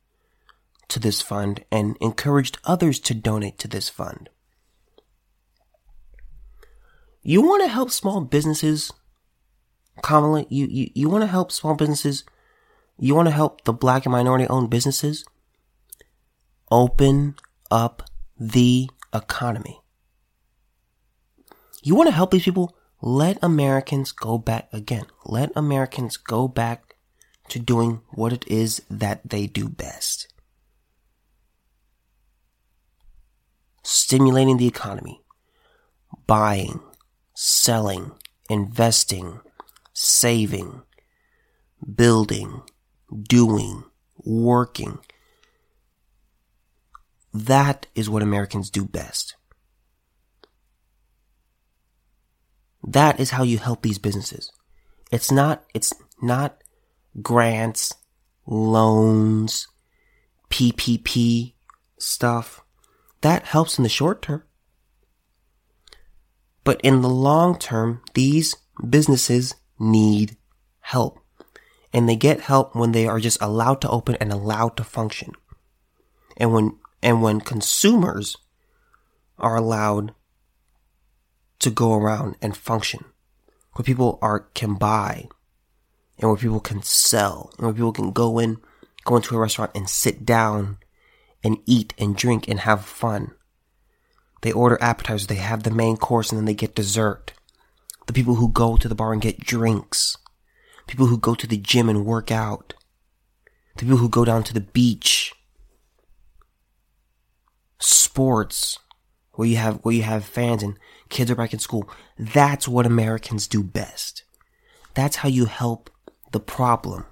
to 0.88 0.98
this 0.98 1.22
fund 1.22 1.64
and 1.70 1.96
encouraged 2.00 2.58
others 2.64 2.98
to 2.98 3.14
donate 3.14 3.58
to 3.60 3.68
this 3.68 3.88
fund. 3.88 4.28
You 7.22 7.42
want 7.42 7.62
to 7.62 7.68
help 7.68 7.92
small 7.92 8.20
businesses? 8.22 8.92
Kamala, 10.02 10.46
you, 10.48 10.66
you, 10.66 10.90
you 10.94 11.08
want 11.08 11.22
to 11.22 11.28
help 11.28 11.52
small 11.52 11.76
businesses? 11.76 12.24
You 12.98 13.14
want 13.14 13.28
to 13.28 13.34
help 13.34 13.62
the 13.62 13.72
black 13.72 14.04
and 14.04 14.12
minority 14.12 14.48
owned 14.48 14.70
businesses? 14.70 15.24
Open 16.72 17.36
up 17.70 18.02
the 18.36 18.90
economy. 19.14 19.80
You 21.84 21.94
want 21.94 22.08
to 22.08 22.14
help 22.14 22.32
these 22.32 22.44
people? 22.44 22.74
Let 23.02 23.38
Americans 23.42 24.12
go 24.12 24.36
back 24.36 24.68
again. 24.72 25.06
Let 25.24 25.50
Americans 25.56 26.16
go 26.18 26.48
back 26.48 26.96
to 27.48 27.58
doing 27.58 28.00
what 28.10 28.32
it 28.32 28.46
is 28.46 28.82
that 28.90 29.22
they 29.28 29.46
do 29.46 29.68
best. 29.68 30.28
Stimulating 33.82 34.58
the 34.58 34.66
economy. 34.66 35.22
Buying. 36.26 36.80
Selling. 37.34 38.12
Investing. 38.50 39.40
Saving. 39.94 40.82
Building. 41.94 42.62
Doing. 43.22 43.84
Working. 44.24 44.98
That 47.32 47.86
is 47.94 48.10
what 48.10 48.22
Americans 48.22 48.70
do 48.70 48.84
best. 48.84 49.36
That 52.82 53.20
is 53.20 53.30
how 53.30 53.42
you 53.42 53.58
help 53.58 53.82
these 53.82 53.98
businesses. 53.98 54.50
It's 55.10 55.30
not, 55.30 55.64
it's 55.74 55.92
not 56.22 56.62
grants, 57.22 57.94
loans, 58.46 59.68
PPP 60.50 61.54
stuff. 61.98 62.62
That 63.20 63.46
helps 63.46 63.78
in 63.78 63.82
the 63.82 63.88
short 63.88 64.22
term. 64.22 64.42
But 66.64 66.80
in 66.82 67.02
the 67.02 67.08
long 67.08 67.58
term, 67.58 68.02
these 68.14 68.56
businesses 68.88 69.54
need 69.78 70.36
help. 70.80 71.18
And 71.92 72.08
they 72.08 72.16
get 72.16 72.42
help 72.42 72.74
when 72.76 72.92
they 72.92 73.06
are 73.06 73.18
just 73.18 73.40
allowed 73.40 73.80
to 73.80 73.90
open 73.90 74.16
and 74.16 74.32
allowed 74.32 74.76
to 74.76 74.84
function. 74.84 75.32
And 76.36 76.52
when, 76.52 76.78
and 77.02 77.22
when 77.22 77.40
consumers 77.40 78.36
are 79.38 79.56
allowed 79.56 80.14
to 81.60 81.70
go 81.70 81.94
around 81.94 82.36
and 82.42 82.56
function, 82.56 83.04
where 83.74 83.84
people 83.84 84.18
are 84.20 84.40
can 84.40 84.74
buy, 84.74 85.28
and 86.18 86.28
where 86.28 86.38
people 86.38 86.60
can 86.60 86.82
sell, 86.82 87.52
and 87.56 87.66
where 87.66 87.74
people 87.74 87.92
can 87.92 88.12
go 88.12 88.38
in, 88.38 88.58
go 89.04 89.16
into 89.16 89.36
a 89.36 89.38
restaurant 89.38 89.70
and 89.74 89.88
sit 89.88 90.24
down 90.24 90.78
and 91.42 91.58
eat 91.66 91.94
and 91.98 92.16
drink 92.16 92.48
and 92.48 92.60
have 92.60 92.84
fun. 92.84 93.32
They 94.42 94.52
order 94.52 94.78
appetizers, 94.80 95.26
they 95.26 95.36
have 95.36 95.62
the 95.62 95.70
main 95.70 95.96
course, 95.96 96.30
and 96.30 96.38
then 96.38 96.46
they 96.46 96.54
get 96.54 96.74
dessert. 96.74 97.32
The 98.06 98.12
people 98.12 98.36
who 98.36 98.50
go 98.50 98.76
to 98.76 98.88
the 98.88 98.94
bar 98.94 99.12
and 99.12 99.22
get 99.22 99.40
drinks. 99.40 100.16
People 100.86 101.06
who 101.06 101.18
go 101.18 101.34
to 101.34 101.46
the 101.46 101.58
gym 101.58 101.88
and 101.88 102.04
work 102.04 102.30
out. 102.30 102.74
The 103.76 103.84
people 103.84 103.98
who 103.98 104.08
go 104.08 104.24
down 104.24 104.42
to 104.44 104.54
the 104.54 104.60
beach. 104.60 105.34
Sports, 107.78 108.78
where 109.32 109.46
you 109.46 109.56
have 109.56 109.76
where 109.82 109.94
you 109.94 110.02
have 110.02 110.24
fans 110.24 110.62
and 110.62 110.78
kids 111.10 111.30
are 111.30 111.34
back 111.36 111.52
in 111.52 111.58
school. 111.58 111.88
That's 112.18 112.66
what 112.66 112.86
Americans 112.86 113.46
do 113.46 113.62
best. 113.62 114.24
That's 114.94 115.16
how 115.16 115.28
you 115.28 115.44
help 115.44 115.90
the 116.32 116.40
problem. 116.40 117.06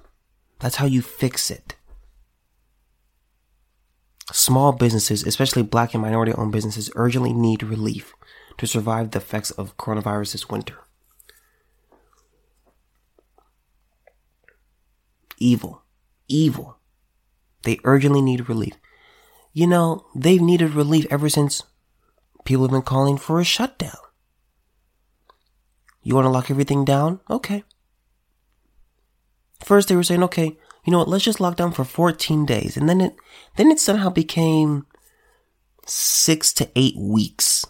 That's 0.60 0.76
how 0.76 0.86
you 0.86 1.02
fix 1.02 1.50
it. 1.50 1.76
Small 4.32 4.72
businesses, 4.72 5.24
especially 5.24 5.62
black 5.62 5.94
and 5.94 6.02
minority 6.02 6.32
owned 6.32 6.52
businesses, 6.52 6.90
urgently 6.96 7.32
need 7.32 7.62
relief 7.62 8.14
to 8.58 8.66
survive 8.66 9.10
the 9.10 9.18
effects 9.18 9.50
of 9.52 9.76
coronavirus 9.76 10.32
this 10.32 10.48
winter. 10.48 10.76
Evil. 15.38 15.82
Evil. 16.26 16.78
They 17.62 17.78
urgently 17.84 18.20
need 18.20 18.48
relief. 18.48 18.74
You 19.52 19.66
know, 19.66 20.06
they've 20.14 20.40
needed 20.40 20.74
relief 20.74 21.06
ever 21.10 21.28
since 21.28 21.62
people 22.48 22.64
have 22.64 22.70
been 22.70 22.80
calling 22.80 23.18
for 23.18 23.38
a 23.38 23.44
shutdown. 23.44 23.98
You 26.02 26.14
want 26.14 26.24
to 26.24 26.30
lock 26.30 26.50
everything 26.50 26.82
down? 26.82 27.20
Okay. 27.28 27.62
First 29.62 29.88
they 29.88 29.96
were 29.96 30.02
saying, 30.02 30.22
okay, 30.22 30.56
you 30.86 30.90
know 30.90 30.96
what, 30.96 31.08
let's 31.08 31.24
just 31.24 31.40
lock 31.40 31.56
down 31.56 31.72
for 31.72 31.84
14 31.84 32.46
days. 32.46 32.78
And 32.78 32.88
then 32.88 33.02
it, 33.02 33.16
then 33.56 33.70
it 33.70 33.78
somehow 33.78 34.08
became 34.08 34.86
six 35.84 36.54
to 36.54 36.70
eight 36.74 36.96
weeks. 36.96 37.66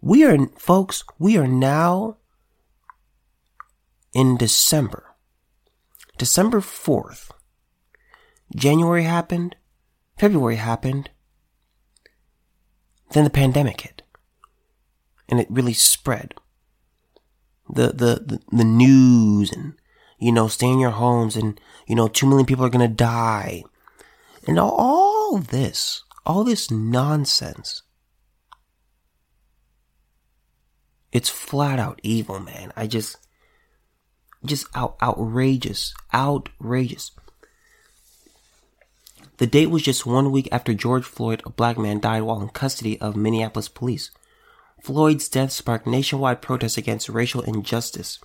We 0.00 0.24
are, 0.24 0.38
folks, 0.56 1.02
we 1.18 1.36
are 1.36 1.48
now 1.48 2.18
in 4.14 4.36
December. 4.36 5.16
December 6.16 6.60
4th. 6.60 7.32
January 8.54 9.02
happened. 9.02 9.56
February 10.16 10.56
happened. 10.56 11.10
Then 13.10 13.24
the 13.24 13.30
pandemic 13.30 13.80
hit. 13.82 14.02
And 15.28 15.40
it 15.40 15.46
really 15.50 15.72
spread. 15.72 16.34
The, 17.68 17.88
the, 17.88 18.22
the, 18.24 18.40
the 18.52 18.64
news 18.64 19.52
and, 19.52 19.74
you 20.18 20.32
know, 20.32 20.48
stay 20.48 20.68
in 20.68 20.78
your 20.78 20.90
homes 20.90 21.36
and, 21.36 21.60
you 21.86 21.94
know, 21.94 22.08
two 22.08 22.26
million 22.26 22.46
people 22.46 22.64
are 22.64 22.70
gonna 22.70 22.88
die. 22.88 23.64
And 24.46 24.58
all 24.58 25.38
this, 25.38 26.04
all 26.24 26.44
this 26.44 26.70
nonsense. 26.70 27.82
It's 31.12 31.28
flat 31.28 31.78
out 31.78 32.00
evil, 32.02 32.40
man. 32.40 32.72
I 32.76 32.86
just, 32.86 33.16
just 34.44 34.66
out, 34.74 34.96
outrageous, 35.02 35.94
outrageous. 36.12 37.10
The 39.38 39.46
date 39.46 39.66
was 39.66 39.82
just 39.82 40.06
one 40.06 40.32
week 40.32 40.48
after 40.50 40.72
George 40.72 41.04
Floyd, 41.04 41.42
a 41.44 41.50
black 41.50 41.76
man, 41.76 42.00
died 42.00 42.22
while 42.22 42.40
in 42.40 42.48
custody 42.48 42.98
of 43.00 43.16
Minneapolis 43.16 43.68
police. 43.68 44.10
Floyd's 44.80 45.28
death 45.28 45.52
sparked 45.52 45.86
nationwide 45.86 46.40
protests 46.40 46.78
against 46.78 47.08
racial 47.08 47.42
injustice 47.42 48.18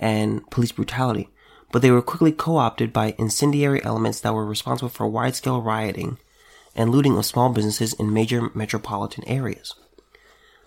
and 0.00 0.48
police 0.50 0.72
brutality, 0.72 1.28
but 1.70 1.82
they 1.82 1.90
were 1.90 2.02
quickly 2.02 2.32
co-opted 2.32 2.92
by 2.92 3.14
incendiary 3.18 3.84
elements 3.84 4.20
that 4.20 4.32
were 4.32 4.46
responsible 4.46 4.88
for 4.88 5.06
wide-scale 5.06 5.60
rioting 5.60 6.18
and 6.74 6.90
looting 6.90 7.18
of 7.18 7.26
small 7.26 7.50
businesses 7.50 7.92
in 7.92 8.12
major 8.12 8.50
metropolitan 8.54 9.24
areas. 9.28 9.74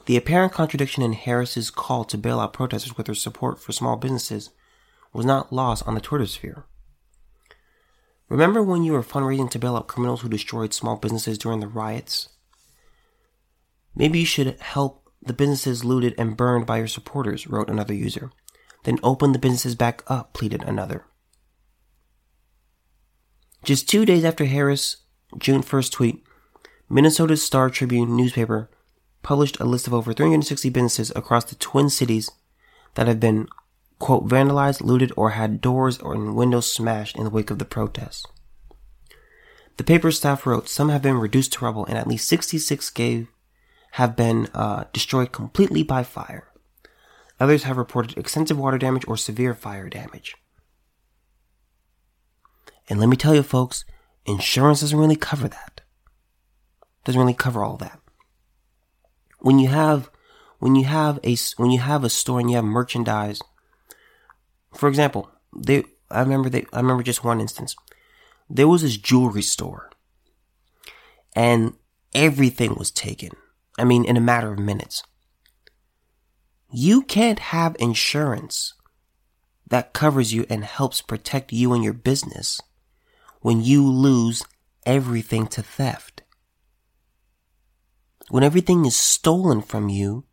The 0.06 0.18
apparent 0.18 0.54
contradiction 0.54 1.02
in 1.02 1.14
Harris's 1.14 1.72
call 1.72 2.04
to 2.06 2.18
bail 2.18 2.40
out 2.40 2.54
protesters 2.54 2.96
with 2.96 3.08
her 3.08 3.16
support 3.16 3.60
for 3.60 3.72
small 3.72 3.96
businesses 3.96 4.52
was 5.12 5.26
not 5.26 5.52
lost 5.52 5.88
on 5.88 5.96
the 5.96 6.02
Twitter 6.02 6.28
sphere. 6.28 6.66
Remember 8.28 8.64
when 8.64 8.84
you 8.84 8.94
were 8.94 9.04
fundraising 9.04 9.50
to 9.52 9.60
bail 9.60 9.76
out 9.76 9.88
criminals 9.88 10.22
who 10.22 10.30
destroyed 10.30 10.74
small 10.74 10.96
businesses 10.96 11.38
during 11.38 11.60
the 11.60 11.68
riots? 11.68 12.30
Maybe 13.96 14.20
you 14.20 14.26
should 14.26 14.60
help 14.60 15.10
the 15.22 15.34
businesses 15.34 15.86
looted 15.86 16.16
and 16.18 16.38
burned 16.38 16.66
by 16.66 16.78
your 16.78 16.88
supporters, 16.88 17.48
wrote 17.48 17.70
another 17.70 17.94
user. 17.94 18.32
Then 18.84 19.00
open 19.04 19.32
the 19.32 19.40
businesses 19.40 19.76
back 19.76 20.04
up, 20.08 20.34
pleaded 20.34 20.64
another. 20.64 21.06
Just 23.64 23.90
two 23.90 24.06
days 24.06 24.24
after 24.24 24.46
Harris' 24.46 24.98
June 25.38 25.62
1st 25.62 25.92
tweet, 25.92 26.24
Minnesota's 26.90 27.42
Star 27.42 27.70
Tribune 27.70 28.16
newspaper 28.16 28.70
published 29.24 29.60
a 29.60 29.66
list 29.66 29.88
of 29.88 29.94
over 29.94 30.14
360 30.14 30.70
businesses 30.70 31.12
across 31.16 31.46
the 31.46 31.56
Twin 31.56 31.90
Cities 31.90 32.30
that 32.94 33.08
have 33.08 33.20
been 33.20 33.48
quote, 34.00 34.28
vandalized, 34.28 34.82
looted, 34.82 35.12
or 35.16 35.32
had 35.32 35.62
doors 35.62 35.98
or 36.00 36.16
windows 36.32 36.72
smashed 36.72 37.16
in 37.16 37.24
the 37.24 37.30
wake 37.30 37.52
of 37.52 37.60
the 37.60 37.66
protests. 37.66 38.26
The 39.78 39.84
paper's 39.84 40.18
staff 40.18 40.46
wrote, 40.46 40.70
some 40.70 40.90
have 40.90 41.02
been 41.02 41.18
reduced 41.18 41.54
to 41.54 41.66
rubble 41.66 41.86
and 41.86 41.98
at 41.98 42.08
least 42.08 42.28
66 42.30 42.90
gave, 42.92 43.28
have 43.92 44.16
been 44.16 44.48
uh, 44.54 44.86
destroyed 44.94 45.32
completely 45.32 45.84
by 45.84 46.04
fire. 46.04 46.48
Others 47.40 47.64
have 47.64 47.78
reported 47.78 48.18
extensive 48.18 48.58
water 48.58 48.78
damage 48.78 49.06
or 49.08 49.18
severe 49.18 49.54
fire 49.54 49.90
damage. 49.90 50.36
And 52.90 53.00
let 53.00 53.10
me 53.10 53.18
tell 53.18 53.36
you 53.36 53.44
folks, 53.44 53.84
insurance 54.26 54.82
doesn't 54.82 54.98
really 54.98 55.16
cover 55.16 55.48
that. 55.48 55.82
Doesn't 57.04 57.20
really 57.20 57.34
cover 57.34 57.64
all 57.64 57.78
that. 57.78 58.00
When 59.40 59.60
you 59.60 59.68
have, 59.68 60.10
when 60.60 60.76
you 60.76 60.86
have 60.86 61.20
a, 61.24 61.36
when 61.58 61.72
you 61.72 61.80
have 61.80 62.04
a 62.04 62.10
store 62.10 62.40
and 62.40 62.50
you 62.50 62.56
have 62.56 62.66
merchandise 62.66 63.42
for 64.76 64.90
example, 64.90 65.30
they 65.56 65.84
I 66.10 66.22
remember 66.22 66.50
they 66.50 66.66
I 66.74 66.78
remember 66.78 67.04
just 67.04 67.24
one 67.24 67.42
instance. 67.42 67.76
There 68.50 68.68
was 68.68 68.82
this 68.82 68.98
jewelry 68.98 69.42
store 69.42 69.90
and 71.36 71.74
everything 72.14 72.76
was 72.76 72.92
taken. 72.92 73.32
I 73.78 73.84
mean 73.84 74.06
in 74.06 74.18
a 74.18 74.22
matter 74.22 74.54
of 74.54 74.60
minutes. 74.60 75.04
You 76.72 77.04
can't 77.04 77.40
have 77.40 77.76
insurance 77.80 78.74
that 79.68 79.94
covers 79.94 80.34
you 80.34 80.46
and 80.50 80.64
helps 80.64 81.02
protect 81.02 81.52
you 81.52 81.74
and 81.74 81.84
your 81.84 81.94
business 81.94 82.62
when 83.42 83.64
you 83.64 83.88
lose 83.88 84.44
everything 84.86 85.48
to 85.48 85.62
theft. 85.62 86.22
When 88.30 88.44
everything 88.44 88.86
is 88.86 88.96
stolen 88.96 89.62
from 89.62 89.90
you, 89.90 90.26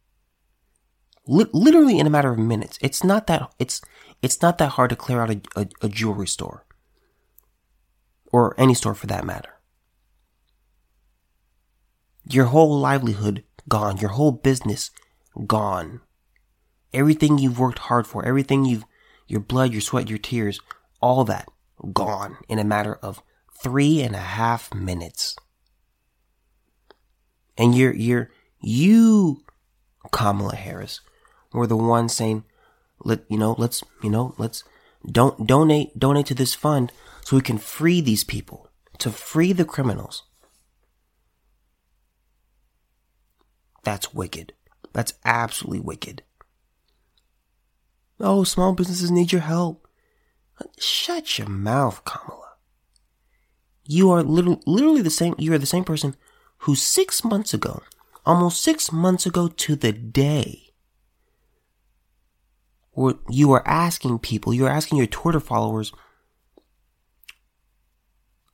li- 1.27 1.47
literally 1.53 1.99
in 1.99 2.07
a 2.07 2.11
matter 2.11 2.33
of 2.33 2.39
minutes. 2.39 2.79
It's 2.81 3.05
not 3.05 3.27
that 3.27 3.53
it's 3.59 3.81
it's 4.23 4.41
not 4.41 4.59
that 4.59 4.71
hard 4.71 4.91
to 4.91 4.97
clear 4.97 5.21
out 5.21 5.31
a, 5.31 5.41
a, 5.57 5.67
a 5.83 5.89
jewelry 5.89 6.29
store. 6.29 6.65
Or 8.33 8.55
any 8.59 8.73
store 8.73 8.95
for 8.95 9.09
that 9.09 9.27
matter. 9.27 9.59
Your 12.25 12.47
whole 12.47 12.79
livelihood 12.79 13.45
gone. 13.69 13.99
Your 13.99 14.11
whole 14.11 14.33
business 14.33 14.91
gone. 15.47 16.01
Everything 16.95 17.39
you've 17.39 17.59
worked 17.59 17.81
hard 17.81 18.07
for, 18.07 18.25
everything 18.25 18.65
you've, 18.65 18.85
your 19.27 19.41
blood, 19.41 19.73
your 19.73 19.81
sweat, 19.81 20.09
your 20.09 20.19
tears, 20.19 20.61
all 21.01 21.25
that 21.25 21.49
gone 21.93 22.37
in 22.49 22.59
a 22.59 22.65
matter 22.65 22.95
of 22.97 23.23
three 23.63 24.01
and 24.03 24.15
a 24.15 24.19
half 24.19 24.73
minutes. 24.73 25.37
And 27.57 27.75
you're, 27.75 27.95
you're, 27.95 28.31
you, 28.61 29.43
Kamala 30.11 30.57
Harris, 30.57 31.01
were 31.53 31.67
the 31.67 31.77
one 31.77 32.09
saying, 32.09 32.45
let 33.05 33.21
you 33.29 33.39
know 33.39 33.55
let's 33.59 33.83
you 34.03 34.11
know 34.11 34.35
let's 34.39 34.65
don't 35.11 35.47
donate 35.47 35.99
donate 35.99 36.27
to 36.27 36.35
this 36.35 36.55
fund 36.55 36.93
so 37.25 37.37
we 37.37 37.43
can 37.43 37.59
free 37.59 38.01
these 38.01 38.25
people 38.25 38.69
to 38.99 39.11
free 39.11 39.53
the 39.53 39.65
criminals. 39.65 40.25
That's 43.85 44.15
wicked. 44.15 44.53
That's 44.93 45.15
absolutely 45.25 45.81
wicked. 45.81 46.23
Oh 48.21 48.45
small 48.45 48.73
businesses 48.75 49.11
need 49.11 49.33
your 49.33 49.41
help. 49.41 49.89
Shut 50.79 51.39
your 51.39 51.49
mouth 51.49 52.05
kamala. 52.05 52.51
You 53.85 54.11
are 54.11 54.23
literally, 54.23 54.61
literally 54.67 55.03
the 55.03 55.11
same 55.11 55.35
you 55.39 55.53
are 55.53 55.59
the 55.59 55.67
same 55.67 55.85
person 55.85 56.15
who 56.59 56.77
six 56.77 57.25
months 57.25 57.53
ago 57.53 57.83
almost 58.25 58.63
six 58.63 58.93
months 58.93 59.27
ago 59.27 59.49
to 59.49 59.75
the 59.75 59.93
day 59.93 60.62
or 62.93 63.19
you 63.29 63.53
are 63.53 63.67
asking 63.67 64.19
people, 64.19 64.53
you 64.53 64.67
are 64.67 64.71
asking 64.71 64.99
your 64.99 65.07
Twitter 65.07 65.41
followers 65.41 65.93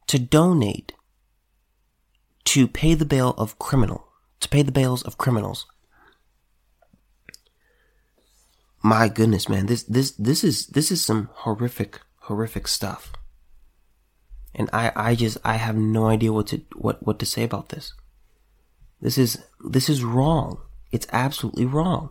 to 0.06 0.18
donate 0.18 0.92
to 2.44 2.66
pay 2.66 2.94
the 2.94 3.04
bail 3.04 3.34
of 3.36 3.58
criminal, 3.58 4.08
to 4.40 4.48
pay 4.48 4.62
the 4.62 4.72
bails 4.72 5.02
of 5.02 5.18
criminals. 5.18 5.66
My 8.82 9.08
goodness, 9.08 9.48
man, 9.48 9.66
this 9.66 9.82
this 9.82 10.12
this 10.12 10.44
is 10.44 10.68
this 10.68 10.90
is 10.90 11.04
some 11.04 11.28
horrific 11.32 12.00
horrific 12.22 12.68
stuff. 12.68 13.12
And 14.54 14.70
I 14.72 14.92
I 14.94 15.14
just 15.14 15.36
I 15.44 15.56
have 15.56 15.76
no 15.76 16.06
idea 16.06 16.32
what 16.32 16.46
to 16.48 16.62
what 16.74 17.02
what 17.04 17.18
to 17.18 17.26
say 17.26 17.42
about 17.42 17.68
this. 17.68 17.92
This 19.00 19.18
is 19.18 19.44
this 19.68 19.88
is 19.88 20.02
wrong. 20.02 20.62
It's 20.90 21.06
absolutely 21.12 21.66
wrong. 21.66 22.10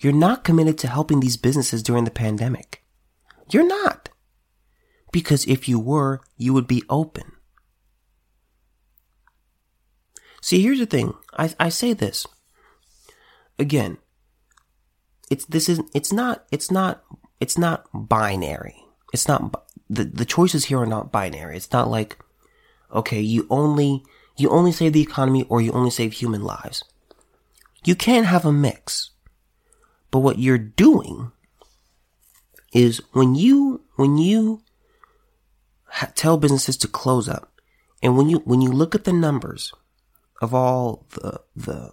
You're 0.00 0.12
not 0.14 0.44
committed 0.44 0.78
to 0.78 0.88
helping 0.88 1.20
these 1.20 1.36
businesses 1.36 1.82
during 1.82 2.04
the 2.04 2.10
pandemic. 2.10 2.82
You're 3.50 3.66
not. 3.66 4.08
Because 5.12 5.46
if 5.46 5.68
you 5.68 5.78
were, 5.78 6.20
you 6.36 6.54
would 6.54 6.66
be 6.66 6.82
open. 6.88 7.32
See, 10.40 10.62
here's 10.62 10.78
the 10.78 10.86
thing. 10.86 11.12
I, 11.36 11.54
I 11.60 11.68
say 11.68 11.92
this. 11.92 12.26
Again, 13.58 13.98
it's, 15.30 15.44
this 15.44 15.68
is, 15.68 15.82
it's 15.94 16.12
not, 16.12 16.46
it's 16.50 16.70
not, 16.70 17.04
it's 17.38 17.58
not 17.58 17.86
binary. 17.92 18.82
It's 19.12 19.28
not, 19.28 19.66
the, 19.90 20.04
the 20.04 20.24
choices 20.24 20.66
here 20.66 20.78
are 20.78 20.86
not 20.86 21.12
binary. 21.12 21.56
It's 21.56 21.72
not 21.72 21.90
like, 21.90 22.18
okay, 22.90 23.20
you 23.20 23.46
only, 23.50 24.02
you 24.38 24.48
only 24.48 24.72
save 24.72 24.94
the 24.94 25.02
economy 25.02 25.44
or 25.50 25.60
you 25.60 25.72
only 25.72 25.90
save 25.90 26.14
human 26.14 26.42
lives. 26.42 26.84
You 27.84 27.94
can't 27.94 28.26
have 28.26 28.46
a 28.46 28.52
mix. 28.52 29.10
But 30.10 30.20
what 30.20 30.38
you're 30.38 30.58
doing 30.58 31.32
is 32.72 33.02
when 33.12 33.34
you, 33.34 33.82
when 33.96 34.18
you 34.18 34.62
tell 36.14 36.36
businesses 36.36 36.76
to 36.78 36.88
close 36.88 37.28
up 37.28 37.60
and 38.02 38.16
when 38.16 38.28
you, 38.28 38.38
when 38.38 38.60
you 38.60 38.70
look 38.70 38.94
at 38.94 39.04
the 39.04 39.12
numbers 39.12 39.72
of 40.40 40.54
all 40.54 41.06
the, 41.10 41.40
the, 41.54 41.92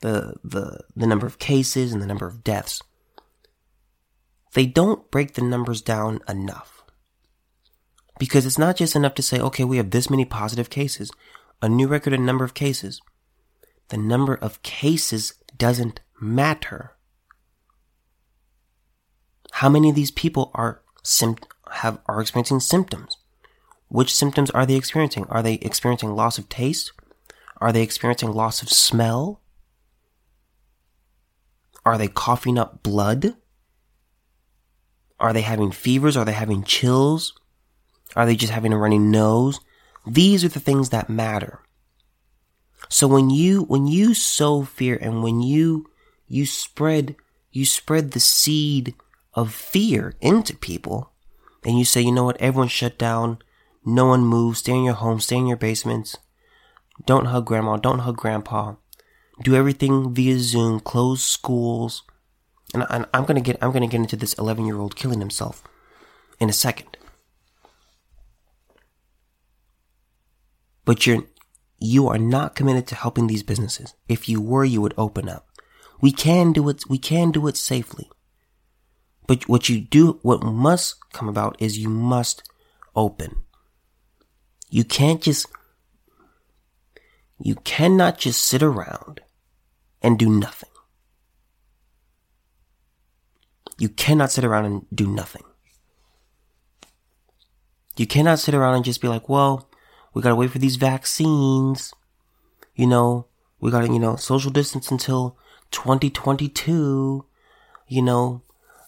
the, 0.00 0.34
the, 0.44 0.80
the 0.94 1.06
number 1.06 1.26
of 1.26 1.38
cases 1.38 1.92
and 1.92 2.02
the 2.02 2.06
number 2.06 2.26
of 2.26 2.44
deaths, 2.44 2.82
they 4.52 4.66
don't 4.66 5.10
break 5.10 5.34
the 5.34 5.42
numbers 5.42 5.82
down 5.82 6.20
enough. 6.28 6.84
Because 8.18 8.46
it's 8.46 8.58
not 8.58 8.76
just 8.76 8.94
enough 8.94 9.14
to 9.14 9.22
say, 9.22 9.40
okay, 9.40 9.64
we 9.64 9.76
have 9.76 9.90
this 9.90 10.08
many 10.08 10.24
positive 10.24 10.70
cases, 10.70 11.10
a 11.60 11.68
new 11.68 11.88
record 11.88 12.12
in 12.12 12.24
number 12.24 12.44
of 12.44 12.54
cases. 12.54 13.00
The 13.88 13.96
number 13.96 14.34
of 14.34 14.62
cases 14.62 15.34
doesn't 15.56 16.00
matter. 16.20 16.93
How 19.58 19.68
many 19.68 19.88
of 19.88 19.94
these 19.94 20.10
people 20.10 20.50
are 20.52 20.82
have 21.70 22.00
are 22.06 22.20
experiencing 22.20 22.58
symptoms? 22.58 23.18
Which 23.86 24.12
symptoms 24.12 24.50
are 24.50 24.66
they 24.66 24.74
experiencing? 24.74 25.26
Are 25.28 25.44
they 25.44 25.54
experiencing 25.54 26.16
loss 26.16 26.38
of 26.38 26.48
taste? 26.48 26.90
Are 27.60 27.70
they 27.70 27.82
experiencing 27.82 28.32
loss 28.32 28.62
of 28.62 28.68
smell? 28.68 29.40
Are 31.84 31.96
they 31.96 32.08
coughing 32.08 32.58
up 32.58 32.82
blood? 32.82 33.36
Are 35.20 35.32
they 35.32 35.42
having 35.42 35.70
fevers? 35.70 36.16
Are 36.16 36.24
they 36.24 36.32
having 36.32 36.64
chills? 36.64 37.32
Are 38.16 38.26
they 38.26 38.34
just 38.34 38.52
having 38.52 38.72
a 38.72 38.76
runny 38.76 38.98
nose? 38.98 39.60
These 40.04 40.44
are 40.44 40.48
the 40.48 40.58
things 40.58 40.88
that 40.88 41.08
matter. 41.08 41.60
So 42.88 43.06
when 43.06 43.30
you, 43.30 43.62
when 43.62 43.86
you 43.86 44.14
sow 44.14 44.64
fear 44.64 44.98
and 45.00 45.22
when 45.22 45.42
you, 45.42 45.92
you 46.26 46.44
spread, 46.44 47.14
you 47.52 47.64
spread 47.64 48.10
the 48.10 48.20
seed 48.20 48.96
of 49.34 49.52
fear 49.52 50.14
into 50.20 50.56
people, 50.56 51.12
and 51.64 51.78
you 51.78 51.84
say, 51.84 52.00
you 52.00 52.12
know 52.12 52.24
what, 52.24 52.40
everyone 52.40 52.68
shut 52.68 52.98
down, 52.98 53.38
no 53.84 54.06
one 54.06 54.24
moves, 54.24 54.60
stay 54.60 54.72
in 54.72 54.84
your 54.84 54.94
home, 54.94 55.20
stay 55.20 55.36
in 55.36 55.46
your 55.46 55.56
basements, 55.56 56.16
don't 57.06 57.26
hug 57.26 57.46
grandma, 57.46 57.76
don't 57.76 58.00
hug 58.00 58.16
grandpa, 58.16 58.74
do 59.42 59.54
everything 59.54 60.14
via 60.14 60.38
Zoom, 60.38 60.80
close 60.80 61.22
schools, 61.22 62.04
and, 62.72 62.84
I, 62.84 63.04
I'm 63.12 63.24
gonna 63.24 63.40
get, 63.40 63.58
I'm 63.62 63.72
gonna 63.72 63.86
get 63.86 64.00
into 64.00 64.16
this 64.16 64.34
11 64.34 64.66
year 64.66 64.78
old 64.78 64.96
killing 64.96 65.20
himself 65.20 65.62
in 66.40 66.48
a 66.48 66.52
second. 66.52 66.96
But 70.84 71.06
you're, 71.06 71.24
you 71.78 72.08
are 72.08 72.18
not 72.18 72.54
committed 72.54 72.86
to 72.88 72.94
helping 72.94 73.26
these 73.26 73.42
businesses. 73.42 73.94
If 74.08 74.28
you 74.28 74.40
were, 74.40 74.64
you 74.64 74.80
would 74.80 74.94
open 74.98 75.28
up. 75.28 75.46
We 76.00 76.12
can 76.12 76.52
do 76.52 76.68
it, 76.68 76.84
we 76.88 76.98
can 76.98 77.30
do 77.30 77.46
it 77.46 77.56
safely. 77.56 78.10
But 79.26 79.48
what 79.48 79.68
you 79.68 79.80
do, 79.80 80.18
what 80.22 80.42
must 80.42 80.96
come 81.12 81.28
about 81.28 81.56
is 81.58 81.78
you 81.78 81.88
must 81.88 82.42
open. 82.94 83.42
You 84.70 84.84
can't 84.84 85.22
just, 85.22 85.46
you 87.40 87.54
cannot 87.56 88.18
just 88.18 88.44
sit 88.44 88.62
around 88.62 89.20
and 90.02 90.18
do 90.18 90.28
nothing. 90.28 90.70
You 93.78 93.88
cannot 93.88 94.30
sit 94.30 94.44
around 94.44 94.66
and 94.66 94.86
do 94.94 95.06
nothing. 95.06 95.42
You 97.96 98.06
cannot 98.06 98.38
sit 98.38 98.54
around 98.54 98.74
and 98.74 98.84
just 98.84 99.00
be 99.00 99.08
like, 99.08 99.28
well, 99.28 99.68
we 100.12 100.22
gotta 100.22 100.36
wait 100.36 100.50
for 100.50 100.58
these 100.58 100.76
vaccines. 100.76 101.92
You 102.74 102.86
know, 102.86 103.26
we 103.60 103.70
gotta, 103.70 103.86
you 103.86 103.98
know, 103.98 104.16
social 104.16 104.50
distance 104.50 104.90
until 104.90 105.36
2022. 105.70 107.24
You 107.86 108.02
know, 108.02 108.42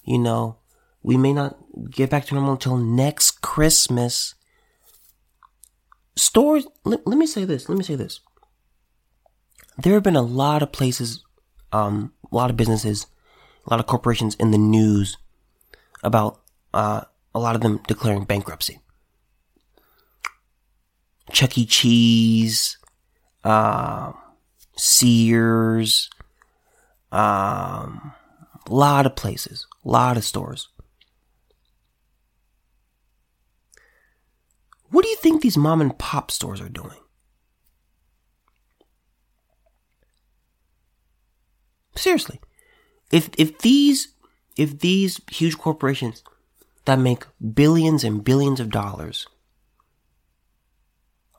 you 0.06 0.18
know, 0.18 0.58
we 1.02 1.16
may 1.16 1.32
not 1.32 1.56
get 1.90 2.10
back 2.10 2.24
to 2.26 2.34
normal 2.34 2.52
until 2.52 2.76
next 2.76 3.42
Christmas. 3.42 4.34
Stores, 6.16 6.66
let, 6.84 7.06
let 7.06 7.18
me 7.18 7.26
say 7.26 7.44
this, 7.44 7.68
let 7.68 7.76
me 7.76 7.84
say 7.84 7.96
this. 7.96 8.20
There 9.76 9.92
have 9.92 10.02
been 10.02 10.16
a 10.16 10.22
lot 10.22 10.62
of 10.62 10.72
places, 10.72 11.22
um, 11.72 12.12
a 12.32 12.34
lot 12.34 12.50
of 12.50 12.56
businesses, 12.56 13.06
a 13.66 13.70
lot 13.70 13.80
of 13.80 13.86
corporations 13.86 14.34
in 14.36 14.52
the 14.52 14.58
news 14.58 15.18
about, 16.02 16.40
uh, 16.72 17.02
a 17.34 17.38
lot 17.38 17.54
of 17.54 17.60
them 17.60 17.80
declaring 17.86 18.24
bankruptcy. 18.24 18.80
Chuck 21.32 21.58
E. 21.58 21.66
Cheese, 21.66 22.78
uh, 23.44 24.12
Sears, 24.76 26.08
um, 27.12 28.12
lot 28.74 29.06
of 29.06 29.16
places, 29.16 29.66
a 29.84 29.88
lot 29.88 30.16
of 30.16 30.24
stores. 30.24 30.68
What 34.90 35.02
do 35.02 35.08
you 35.08 35.16
think 35.16 35.42
these 35.42 35.56
mom 35.56 35.80
and 35.80 35.98
pop 35.98 36.30
stores 36.30 36.60
are 36.60 36.68
doing? 36.68 36.96
Seriously. 41.96 42.40
If 43.10 43.30
if 43.38 43.58
these 43.58 44.08
if 44.56 44.78
these 44.78 45.20
huge 45.30 45.58
corporations 45.58 46.22
that 46.84 46.98
make 46.98 47.24
billions 47.54 48.04
and 48.04 48.24
billions 48.24 48.60
of 48.60 48.70
dollars 48.70 49.26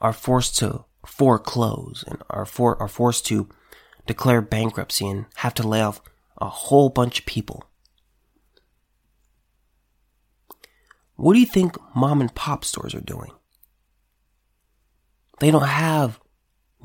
are 0.02 0.14
forced 0.14 0.58
to 0.58 0.86
foreclose 1.06 2.04
and 2.08 2.22
are 2.30 2.46
for 2.46 2.80
are 2.82 2.88
forced 2.88 3.26
to 3.28 3.50
declare 4.06 4.42
bankruptcy 4.42 5.08
and 5.08 5.26
have 5.36 5.54
to 5.56 5.68
lay 5.68 5.82
off 5.82 6.02
a 6.38 6.50
whole 6.50 6.90
bunch 6.90 7.20
of 7.20 7.26
people. 7.26 7.64
What 11.16 11.34
do 11.34 11.40
you 11.40 11.46
think 11.46 11.78
mom 11.96 12.22
and 12.22 12.34
pop 12.34 12.64
stores 12.64 12.94
are 12.94 13.02
doing? 13.02 13.32
They 15.40 15.52
don't 15.52 15.64
have 15.64 16.20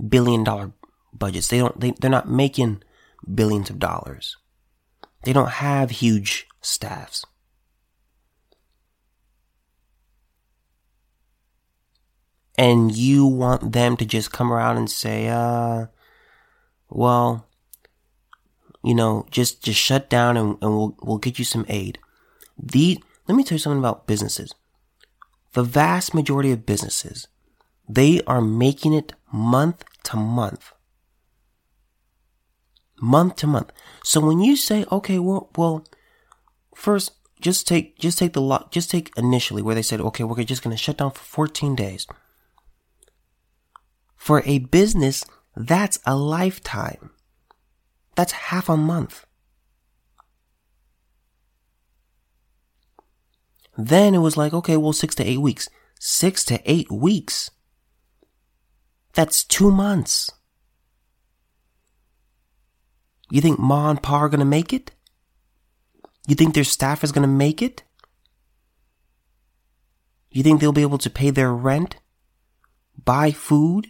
billion 0.09 0.45
dollar 0.45 0.73
budgets. 1.13 1.49
They 1.49 1.59
don't 1.59 1.79
they, 1.79 1.93
they're 1.93 2.11
not 2.11 2.31
making 2.31 2.83
billions 3.35 3.69
of 3.69 3.79
dollars. 3.79 4.37
They 5.25 5.33
don't 5.33 5.51
have 5.51 5.91
huge 5.91 6.47
staffs. 6.61 7.27
and 12.57 12.95
you 12.95 13.27
want 13.27 13.73
them 13.73 13.97
to 13.97 14.05
just 14.05 14.33
come 14.33 14.53
around 14.53 14.77
and 14.77 14.91
say, 14.91 15.29
uh, 15.29 15.87
well, 16.89 17.49
you 18.83 18.95
know, 18.95 19.27
just, 19.31 19.63
just 19.63 19.79
shut 19.79 20.11
down 20.11 20.37
and, 20.37 20.59
and 20.61 20.77
we'll, 20.77 20.97
we'll 21.03 21.19
get 21.19 21.39
you 21.39 21.45
some 21.45 21.65
aid. 21.69 21.99
The, 22.59 23.03
let 23.29 23.35
me 23.35 23.45
tell 23.45 23.57
you 23.57 23.61
something 23.61 23.79
about 23.79 24.07
businesses. 24.07 24.55
The 25.53 25.63
vast 25.63 26.15
majority 26.15 26.51
of 26.51 26.67
businesses, 26.67 27.29
they 27.89 28.23
are 28.27 28.41
making 28.41 28.95
it 28.95 29.13
month 29.33 29.85
to 30.05 30.17
month. 30.17 30.73
Month 33.01 33.37
to 33.37 33.47
month. 33.47 33.73
So 34.03 34.21
when 34.21 34.41
you 34.41 34.57
say, 34.57 34.85
okay, 34.91 35.19
well, 35.19 35.51
well, 35.57 35.85
first, 36.75 37.13
just 37.41 37.67
take, 37.67 37.99
just 37.99 38.19
take 38.19 38.33
the 38.33 38.41
lot, 38.41 38.73
just 38.73 38.91
take 38.91 39.11
initially 39.17 39.63
where 39.63 39.75
they 39.75 39.83
said, 39.83 40.01
okay, 40.01 40.25
we're 40.25 40.43
just 40.45 40.63
going 40.63 40.75
to 40.75 40.83
shut 40.83 40.99
down 40.99 41.11
for 41.11 41.23
14 41.23 41.75
days. 41.75 42.07
For 44.17 44.43
a 44.47 44.59
business, 44.59 45.25
that's 45.57 45.99
a 46.07 46.17
lifetime. 46.17 47.11
That's 48.15 48.33
half 48.33 48.69
a 48.69 48.77
month. 48.77 49.25
Then 53.77 54.15
it 54.15 54.19
was 54.19 54.37
like, 54.37 54.53
okay, 54.53 54.77
well, 54.77 54.93
six 54.93 55.15
to 55.17 55.25
eight 55.25 55.41
weeks. 55.41 55.69
Six 55.99 56.45
to 56.45 56.61
eight 56.71 56.91
weeks. 56.91 57.51
That's 59.15 59.45
two 59.45 59.71
months. 59.71 60.31
You 63.31 63.41
think 63.41 63.59
Ma 63.59 63.91
and 63.91 64.03
Pa 64.03 64.19
are 64.19 64.29
to 64.41 64.45
make 64.45 64.73
it? 64.73 64.91
You 66.27 66.35
think 66.35 66.55
their 66.55 66.65
staff 66.65 67.03
is 67.03 67.13
to 67.23 67.29
make 67.29 67.63
it? 67.63 67.83
You 70.31 70.43
think 70.43 70.61
they'll 70.61 70.73
be 70.73 70.83
able 70.83 70.99
to 70.99 71.11
pay 71.11 71.31
their 71.31 71.53
rent? 71.53 71.97
Buy 73.05 73.33
food? 73.33 73.89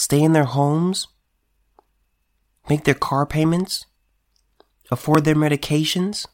stay 0.00 0.22
in 0.22 0.32
their 0.32 0.44
homes, 0.44 1.08
make 2.70 2.84
their 2.84 2.94
car 2.94 3.26
payments, 3.26 3.84
afford 4.90 5.24
their 5.24 5.34
medications? 5.34 6.26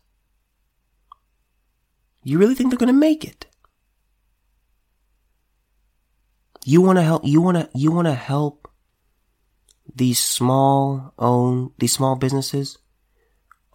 You 2.22 2.38
really 2.38 2.54
think 2.54 2.70
they're 2.70 2.78
going 2.78 2.88
to 2.88 3.06
make 3.08 3.24
it? 3.24 3.46
You 6.64 6.82
want 6.82 6.98
to 6.98 7.02
help 7.02 7.24
you 7.24 7.40
want 7.40 7.56
to 7.56 7.70
you 7.74 7.92
want 7.92 8.08
to 8.08 8.14
help 8.14 8.68
these 9.94 10.18
small 10.18 11.14
own 11.16 11.70
these 11.78 11.92
small 11.92 12.16
businesses 12.16 12.78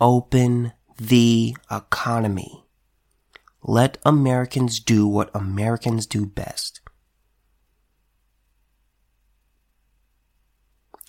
open 0.02 0.74
the 0.98 1.56
economy. 1.72 2.66
Let 3.64 3.98
Americans 4.04 4.82
do 4.82 5.08
what 5.08 5.32
Americans 5.34 6.06
do 6.06 6.26
best. 6.26 6.81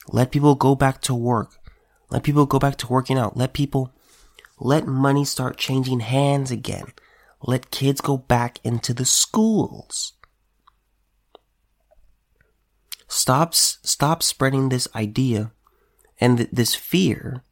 Let 0.09 0.33
people 0.33 0.55
go 0.55 0.75
back 0.75 1.01
to 1.03 1.15
work. 1.15 1.59
Let 2.11 2.23
people 2.23 2.47
go 2.47 2.59
back 2.59 2.77
to 2.79 2.88
working 2.88 3.19
out. 3.19 3.37
Let 3.37 3.53
people, 3.53 3.95
let 4.59 4.87
money 4.87 5.25
start 5.25 5.57
changing 5.57 6.01
hands 6.01 6.51
again. 6.51 6.93
Let 7.43 7.71
kids 7.71 8.01
go 8.01 8.17
back 8.17 8.59
into 8.62 8.93
the 8.93 9.05
schools. 9.05 10.12
Stop, 13.09 13.55
stop 13.55 14.23
spreading 14.23 14.69
this 14.69 14.88
idea 14.95 15.53
and 16.21 16.38
th- 16.38 16.51
this 16.53 16.75
fear 16.75 17.43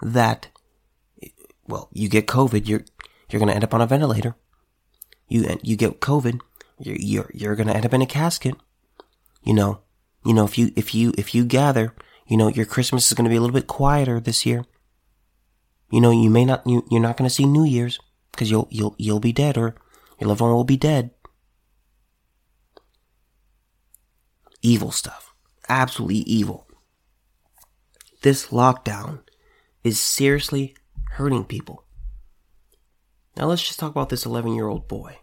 that, 0.00 0.48
well, 1.66 1.88
you 1.92 2.08
get 2.08 2.26
COVID, 2.26 2.68
you're, 2.68 2.84
you're 3.30 3.40
going 3.40 3.48
to 3.48 3.54
end 3.54 3.64
up 3.64 3.74
on 3.74 3.80
a 3.80 3.86
ventilator. 3.86 4.36
You, 5.28 5.58
you 5.62 5.76
get 5.76 6.00
COVID, 6.00 6.40
you're, 6.78 6.96
you're, 6.96 7.30
you're 7.34 7.56
going 7.56 7.68
to 7.68 7.76
end 7.76 7.86
up 7.86 7.94
in 7.94 8.02
a 8.02 8.06
casket. 8.06 8.54
You 9.42 9.54
know, 9.54 9.80
you 10.24 10.34
know, 10.34 10.44
if 10.44 10.58
you, 10.58 10.72
if 10.76 10.94
you, 10.94 11.12
if 11.18 11.34
you 11.34 11.44
gather, 11.44 11.94
you 12.26 12.36
know, 12.36 12.48
your 12.48 12.66
Christmas 12.66 13.06
is 13.06 13.14
going 13.14 13.24
to 13.24 13.30
be 13.30 13.36
a 13.36 13.40
little 13.40 13.54
bit 13.54 13.66
quieter 13.66 14.20
this 14.20 14.46
year. 14.46 14.64
You 15.90 16.00
know, 16.00 16.10
you 16.10 16.30
may 16.30 16.44
not, 16.44 16.66
you, 16.66 16.84
you're 16.90 17.00
not 17.00 17.16
going 17.16 17.28
to 17.28 17.34
see 17.34 17.44
New 17.44 17.64
Year's 17.64 17.98
because 18.30 18.50
you'll, 18.50 18.68
you'll, 18.70 18.94
you'll 18.98 19.20
be 19.20 19.32
dead 19.32 19.58
or 19.58 19.74
your 20.18 20.28
loved 20.28 20.40
one 20.40 20.52
will 20.52 20.64
be 20.64 20.76
dead. 20.76 21.10
Evil 24.62 24.90
stuff. 24.90 25.34
Absolutely 25.68 26.18
evil. 26.18 26.66
This 28.22 28.48
lockdown 28.48 29.20
is 29.82 29.98
seriously 29.98 30.76
hurting 31.12 31.44
people. 31.44 31.84
Now 33.36 33.46
let's 33.46 33.66
just 33.66 33.80
talk 33.80 33.90
about 33.90 34.08
this 34.08 34.24
11 34.24 34.54
year 34.54 34.68
old 34.68 34.86
boy. 34.86 35.18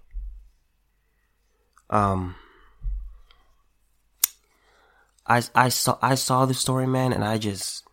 Um, 1.90 2.36
I 5.30 5.44
I 5.54 5.70
saw 5.70 5.98
I 6.02 6.16
saw 6.16 6.46
the 6.46 6.56
story, 6.56 6.88
man, 6.88 7.14
and 7.14 7.24
I 7.24 7.38
just 7.38 7.84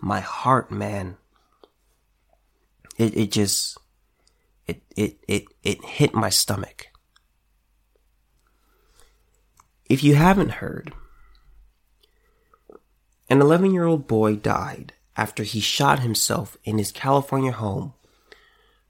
my 0.00 0.20
heart, 0.20 0.70
man. 0.70 1.18
It 2.96 3.16
it 3.16 3.30
just 3.30 3.78
it 4.66 4.82
it 4.96 5.18
it 5.28 5.44
it 5.62 5.84
hit 5.84 6.14
my 6.14 6.30
stomach. 6.30 6.88
If 9.88 10.02
you 10.02 10.14
haven't 10.14 10.52
heard, 10.52 10.94
an 13.28 13.42
11 13.42 13.74
year 13.74 13.84
old 13.84 14.06
boy 14.06 14.36
died 14.36 14.94
after 15.16 15.42
he 15.42 15.60
shot 15.60 16.00
himself 16.00 16.56
in 16.64 16.78
his 16.78 16.92
California 16.92 17.52
home 17.52 17.92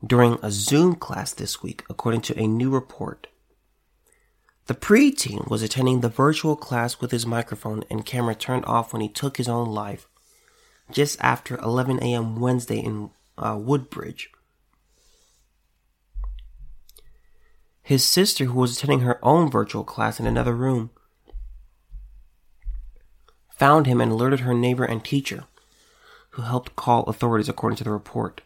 during 0.05 0.39
a 0.43 0.53
Zoom 0.53 0.95
class 0.95 1.33
this 1.33 1.61
week, 1.63 1.83
according 1.91 2.21
to 2.23 2.39
a 2.39 2.47
new 2.47 2.71
report. 2.71 3.27
The 4.67 4.75
preteen 4.75 5.49
was 5.49 5.63
attending 5.63 6.01
the 6.01 6.09
virtual 6.09 6.55
class 6.55 7.01
with 7.01 7.11
his 7.11 7.27
microphone 7.27 7.83
and 7.91 8.07
camera 8.07 8.35
turned 8.35 8.65
off 8.65 8.93
when 8.93 9.03
he 9.03 9.09
took 9.09 9.37
his 9.37 9.49
own 9.49 9.69
life 9.69 10.07
just 10.91 11.19
after 11.21 11.57
11 11.59 12.03
a.m. 12.03 12.39
Wednesday 12.39 12.79
in 12.79 13.11
uh, 13.39 13.59
Woodbridge. 13.59 14.31
His 17.83 18.05
sister, 18.05 18.45
who 18.45 18.61
was 18.61 18.77
attending 18.77 19.01
her 19.01 19.19
own 19.25 19.51
virtual 19.51 19.83
class 19.83 20.21
in 20.21 20.27
another 20.27 20.55
room, 20.55 20.91
found 23.51 23.87
him 23.87 24.01
and 24.01 24.13
alerted 24.13 24.41
her 24.41 24.55
neighbor 24.55 24.85
and 24.85 25.05
teacher, 25.05 25.45
who 26.31 26.43
helped 26.43 26.77
call 26.77 27.03
authorities 27.05 27.49
according 27.49 27.77
to 27.77 27.85
the 27.85 27.91
report. 27.91 28.41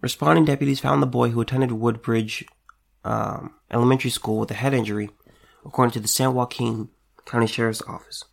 Responding 0.00 0.44
deputies 0.44 0.80
found 0.80 1.02
the 1.02 1.06
boy 1.06 1.28
who 1.28 1.40
attended 1.40 1.72
Woodbridge 1.72 2.44
um, 3.04 3.54
Elementary 3.70 4.10
School 4.10 4.38
with 4.38 4.50
a 4.50 4.54
head 4.54 4.74
injury, 4.74 5.10
according 5.64 5.92
to 5.92 6.00
the 6.00 6.08
San 6.08 6.34
Joaquin 6.34 6.88
County 7.24 7.46
Sheriff's 7.46 7.82
Office. 7.82 8.24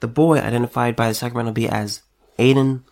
The 0.00 0.08
boy, 0.08 0.38
identified 0.38 0.96
by 0.96 1.08
the 1.08 1.14
Sacramento 1.14 1.52
Bee 1.52 1.68
as 1.68 2.02
Aiden 2.38 2.84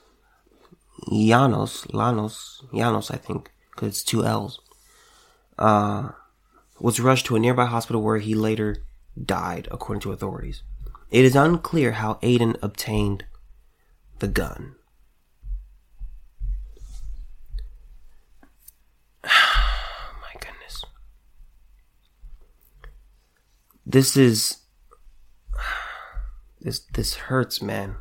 Llanos, 1.06 1.86
Llanos, 1.92 2.64
Llanos, 2.72 3.10
I 3.10 3.16
think, 3.16 3.50
because 3.70 3.88
it's 3.88 4.02
two 4.02 4.24
L's, 4.24 4.60
uh, 5.58 6.10
was 6.80 7.00
rushed 7.00 7.26
to 7.26 7.36
a 7.36 7.40
nearby 7.40 7.66
hospital 7.66 8.02
where 8.02 8.18
he 8.18 8.34
later 8.34 8.76
died, 9.22 9.68
according 9.70 10.00
to 10.02 10.12
authorities. 10.12 10.62
It 11.10 11.24
is 11.24 11.34
unclear 11.34 11.92
how 11.92 12.14
Aiden 12.14 12.56
obtained 12.62 13.24
the 14.18 14.28
gun. 14.28 14.74
My 19.24 19.30
goodness. 20.34 20.84
This 23.88 24.18
is 24.18 24.58
this 26.60 26.80
this 26.92 27.14
hurts, 27.14 27.62
man. 27.62 27.96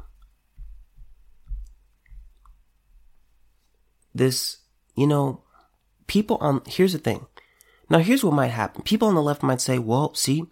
This, 4.13 4.57
you 4.97 5.07
know, 5.07 5.43
people 6.07 6.37
on 6.41 6.61
here's 6.67 6.91
the 6.91 6.99
thing. 6.99 7.27
Now 7.89 7.99
here's 7.99 8.21
what 8.21 8.33
might 8.33 8.47
happen. 8.47 8.81
People 8.81 9.07
on 9.07 9.15
the 9.15 9.21
left 9.21 9.41
might 9.41 9.61
say, 9.61 9.79
"Well, 9.79 10.13
see, 10.13 10.43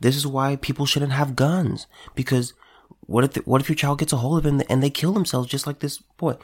this 0.00 0.16
is 0.16 0.26
why 0.26 0.56
people 0.56 0.86
shouldn't 0.86 1.12
have 1.12 1.36
guns 1.36 1.86
because 2.16 2.52
what 3.02 3.22
if 3.22 3.34
the, 3.34 3.40
what 3.42 3.60
if 3.60 3.68
your 3.68 3.76
child 3.76 4.00
gets 4.00 4.12
a 4.12 4.16
hold 4.16 4.44
of 4.44 4.58
they, 4.58 4.64
and 4.68 4.82
they 4.82 4.90
kill 4.90 5.12
themselves 5.12 5.48
just 5.48 5.68
like 5.68 5.78
this 5.78 5.98
boy? 5.98 6.34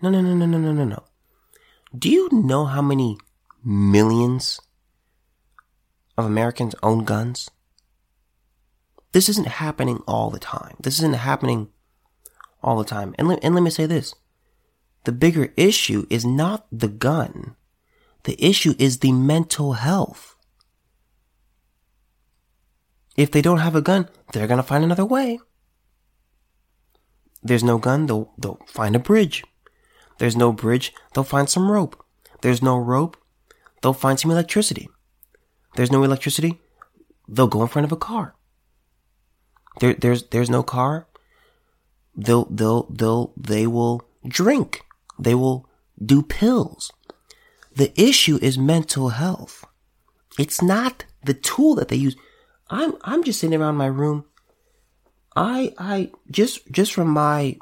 No, 0.00 0.10
no, 0.10 0.20
no, 0.20 0.34
no, 0.34 0.46
no, 0.46 0.58
no, 0.58 0.72
no, 0.72 0.84
no. 0.84 1.04
Do 1.96 2.10
you 2.10 2.28
know 2.32 2.64
how 2.64 2.82
many 2.82 3.18
millions 3.64 4.58
of 6.18 6.24
Americans 6.24 6.74
own 6.82 7.04
guns? 7.04 7.48
This 9.12 9.28
isn't 9.28 9.46
happening 9.46 10.02
all 10.06 10.30
the 10.30 10.38
time. 10.38 10.76
This 10.80 10.98
isn't 10.98 11.14
happening 11.14 11.68
all 12.62 12.78
the 12.78 12.84
time. 12.84 13.14
And, 13.18 13.38
and 13.42 13.54
let 13.54 13.62
me 13.62 13.70
say 13.70 13.86
this. 13.86 14.14
The 15.04 15.12
bigger 15.12 15.52
issue 15.56 16.06
is 16.08 16.24
not 16.24 16.66
the 16.70 16.88
gun. 16.88 17.56
The 18.24 18.42
issue 18.42 18.74
is 18.78 18.98
the 18.98 19.12
mental 19.12 19.74
health. 19.74 20.36
If 23.16 23.30
they 23.30 23.42
don't 23.42 23.58
have 23.58 23.74
a 23.74 23.82
gun, 23.82 24.08
they're 24.32 24.46
gonna 24.46 24.62
find 24.62 24.84
another 24.84 25.04
way. 25.04 25.38
There's 27.42 27.64
no 27.64 27.76
gun, 27.78 28.06
they'll, 28.06 28.32
they'll 28.38 28.60
find 28.66 28.94
a 28.94 29.00
bridge. 29.00 29.44
There's 30.18 30.36
no 30.36 30.52
bridge, 30.52 30.94
they'll 31.12 31.24
find 31.24 31.50
some 31.50 31.70
rope. 31.70 32.02
There's 32.40 32.62
no 32.62 32.78
rope, 32.78 33.16
they'll 33.82 33.92
find 33.92 34.18
some 34.18 34.30
electricity. 34.30 34.88
There's 35.74 35.90
no 35.90 36.04
electricity, 36.04 36.60
they'll 37.28 37.48
go 37.48 37.62
in 37.62 37.68
front 37.68 37.84
of 37.84 37.92
a 37.92 37.96
car. 37.96 38.36
There, 39.80 39.94
there's, 39.94 40.24
there's 40.24 40.50
no 40.50 40.62
car, 40.62 41.06
they'll, 42.14 42.44
they'll, 42.46 42.84
they'll, 42.90 43.32
they 43.36 43.66
will 43.66 44.02
drink. 44.26 44.82
They 45.18 45.34
will 45.34 45.68
do 46.04 46.22
pills. 46.22 46.92
The 47.74 47.92
issue 48.00 48.38
is 48.42 48.58
mental 48.58 49.10
health. 49.10 49.64
It's 50.38 50.62
not 50.62 51.04
the 51.24 51.34
tool 51.34 51.74
that 51.76 51.88
they 51.88 51.96
use. 51.96 52.16
I'm 52.68 52.94
I'm 53.02 53.22
just 53.22 53.40
sitting 53.40 53.60
around 53.60 53.76
my 53.76 53.86
room. 53.86 54.24
I 55.36 55.74
I 55.78 56.12
just 56.30 56.70
just 56.70 56.92
from 56.92 57.08
my 57.08 57.58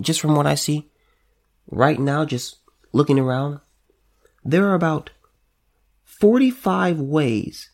just 0.00 0.20
from 0.20 0.34
what 0.34 0.46
I 0.46 0.54
see 0.54 0.90
right 1.70 1.98
now, 1.98 2.24
just 2.24 2.56
looking 2.92 3.18
around, 3.18 3.60
there 4.44 4.66
are 4.68 4.74
about 4.74 5.10
45 6.04 7.00
ways 7.00 7.70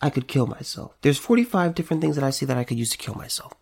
I 0.00 0.10
could 0.10 0.28
kill 0.28 0.46
myself. 0.46 0.96
There's 1.02 1.18
45 1.18 1.74
different 1.74 2.02
things 2.02 2.14
that 2.16 2.24
I 2.24 2.30
see 2.30 2.46
that 2.46 2.56
I 2.56 2.64
could 2.64 2.78
use 2.78 2.90
to 2.90 2.98
kill 2.98 3.14
myself. 3.14 3.52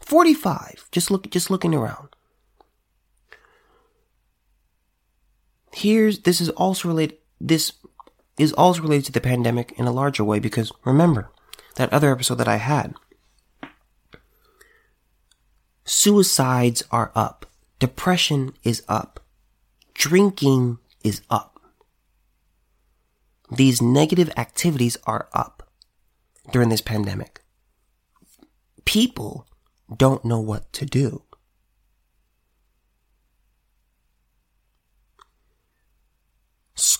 45. 0.00 0.88
Just 0.90 1.10
look 1.10 1.30
just 1.30 1.50
looking 1.50 1.74
around. 1.74 2.08
Here's 5.72 6.20
this 6.20 6.40
is 6.40 6.48
also 6.50 6.88
related 6.88 7.18
this 7.40 7.72
is 8.38 8.52
also 8.54 8.82
related 8.82 9.04
to 9.06 9.12
the 9.12 9.20
pandemic 9.20 9.72
in 9.78 9.86
a 9.86 9.92
larger 9.92 10.24
way 10.24 10.40
because 10.40 10.72
remember 10.84 11.30
that 11.76 11.92
other 11.92 12.10
episode 12.10 12.36
that 12.36 12.48
I 12.48 12.56
had. 12.56 12.94
Suicides 15.84 16.82
are 16.90 17.12
up. 17.14 17.46
Depression 17.78 18.52
is 18.62 18.82
up. 18.88 19.20
Drinking 19.94 20.78
is 21.02 21.22
up. 21.30 21.49
These 23.50 23.82
negative 23.82 24.30
activities 24.36 24.96
are 25.06 25.28
up 25.32 25.70
during 26.52 26.68
this 26.68 26.80
pandemic. 26.80 27.42
People 28.84 29.46
don't 29.94 30.24
know 30.24 30.40
what 30.40 30.72
to 30.74 30.86
do. 30.86 31.22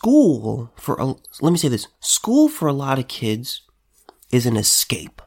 school 0.00 0.72
for 0.76 0.94
a, 0.96 1.06
let 1.40 1.50
me 1.50 1.56
say 1.58 1.68
this 1.68 1.88
school 2.00 2.48
for 2.48 2.68
a 2.68 2.72
lot 2.72 2.98
of 2.98 3.08
kids 3.08 3.62
is 4.30 4.44
an 4.44 4.56
escape 4.56 5.22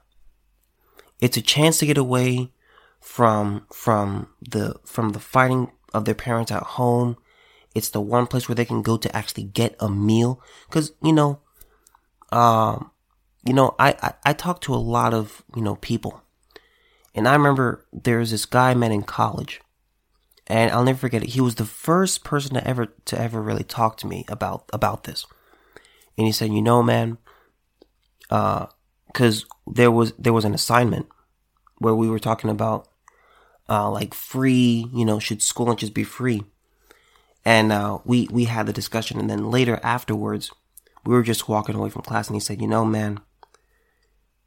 it's 1.19 1.37
a 1.37 1.41
chance 1.41 1.77
to 1.77 1.85
get 1.85 1.97
away 1.97 2.51
from 2.99 3.65
from 3.71 4.27
the 4.41 4.75
from 4.83 5.11
the 5.11 5.19
fighting 5.19 5.71
of 5.93 6.05
their 6.05 6.15
parents 6.15 6.51
at 6.51 6.63
home 6.63 7.17
it's 7.75 7.89
the 7.89 8.01
one 8.01 8.27
place 8.27 8.47
where 8.47 8.55
they 8.55 8.65
can 8.65 8.81
go 8.81 8.97
to 8.97 9.15
actually 9.15 9.43
get 9.43 9.75
a 9.79 9.89
meal 9.89 10.41
because 10.67 10.93
you 11.01 11.13
know 11.13 11.39
um 12.31 12.91
you 13.45 13.53
know 13.53 13.75
I, 13.79 13.95
I 14.01 14.13
i 14.25 14.33
talk 14.33 14.61
to 14.61 14.73
a 14.73 14.77
lot 14.77 15.13
of 15.13 15.43
you 15.55 15.61
know 15.61 15.75
people 15.75 16.21
and 17.15 17.27
i 17.27 17.33
remember 17.33 17.85
there 17.91 18.19
was 18.19 18.31
this 18.31 18.45
guy 18.45 18.71
I 18.71 18.75
met 18.75 18.91
in 18.91 19.03
college 19.03 19.61
and 20.47 20.71
I'll 20.71 20.83
never 20.83 20.99
forget 20.99 21.23
it. 21.23 21.29
He 21.29 21.41
was 21.41 21.55
the 21.55 21.65
first 21.65 22.23
person 22.23 22.55
to 22.55 22.67
ever 22.67 22.87
to 23.05 23.19
ever 23.19 23.41
really 23.41 23.63
talk 23.63 23.97
to 23.97 24.07
me 24.07 24.25
about 24.27 24.69
about 24.73 25.05
this. 25.05 25.25
And 26.17 26.27
he 26.27 26.33
said, 26.33 26.51
"You 26.51 26.61
know, 26.61 26.83
man, 26.83 27.17
uh, 28.29 28.67
because 29.07 29.45
there 29.65 29.91
was 29.91 30.13
there 30.13 30.33
was 30.33 30.45
an 30.45 30.53
assignment 30.53 31.07
where 31.77 31.95
we 31.95 32.09
were 32.09 32.19
talking 32.19 32.49
about 32.49 32.87
uh 33.69 33.89
like 33.89 34.13
free, 34.13 34.87
you 34.93 35.05
know, 35.05 35.19
should 35.19 35.41
school 35.41 35.67
lunches 35.67 35.89
be 35.89 36.03
free?" 36.03 36.43
And 37.45 37.71
uh, 37.71 37.99
we 38.05 38.27
we 38.31 38.45
had 38.45 38.67
the 38.67 38.73
discussion, 38.73 39.19
and 39.19 39.29
then 39.29 39.51
later 39.51 39.79
afterwards, 39.83 40.49
we 41.05 41.13
were 41.13 41.23
just 41.23 41.49
walking 41.49 41.75
away 41.75 41.89
from 41.89 42.03
class, 42.03 42.27
and 42.27 42.35
he 42.35 42.39
said, 42.39 42.61
"You 42.61 42.67
know, 42.67 42.85
man." 42.85 43.19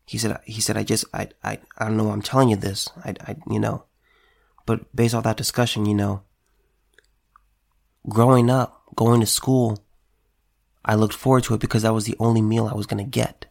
He 0.06 0.18
said, 0.18 0.38
"He 0.44 0.60
said, 0.60 0.76
I 0.76 0.84
just, 0.84 1.04
I, 1.12 1.28
I, 1.42 1.58
I 1.78 1.86
don't 1.86 1.96
know. 1.96 2.04
Why 2.04 2.12
I'm 2.12 2.22
telling 2.22 2.48
you 2.48 2.56
this. 2.56 2.88
I, 3.04 3.14
I, 3.26 3.36
you 3.50 3.58
know, 3.58 3.84
but 4.64 4.94
based 4.94 5.14
off 5.14 5.24
that 5.24 5.36
discussion, 5.36 5.84
you 5.84 5.94
know, 5.94 6.22
growing 8.08 8.48
up, 8.48 8.82
going 8.94 9.20
to 9.20 9.26
school, 9.26 9.84
I 10.84 10.94
looked 10.94 11.14
forward 11.14 11.44
to 11.44 11.54
it 11.54 11.60
because 11.60 11.82
that 11.82 11.94
was 11.94 12.04
the 12.04 12.16
only 12.18 12.40
meal 12.40 12.66
I 12.66 12.74
was 12.74 12.86
going 12.86 13.04
to 13.04 13.10
get. 13.10 13.46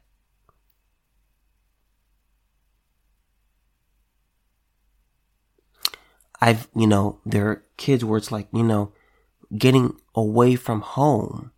I've, 6.41 6.67
you 6.75 6.88
know, 6.88 7.19
there 7.25 7.47
are 7.49 7.63
kids 7.77 8.03
where 8.05 8.17
it's 8.17 8.31
like, 8.31 8.47
you 8.53 8.63
know, 8.63 8.91
getting 9.58 10.00
away 10.13 10.56
from 10.56 10.82
home 10.82 11.52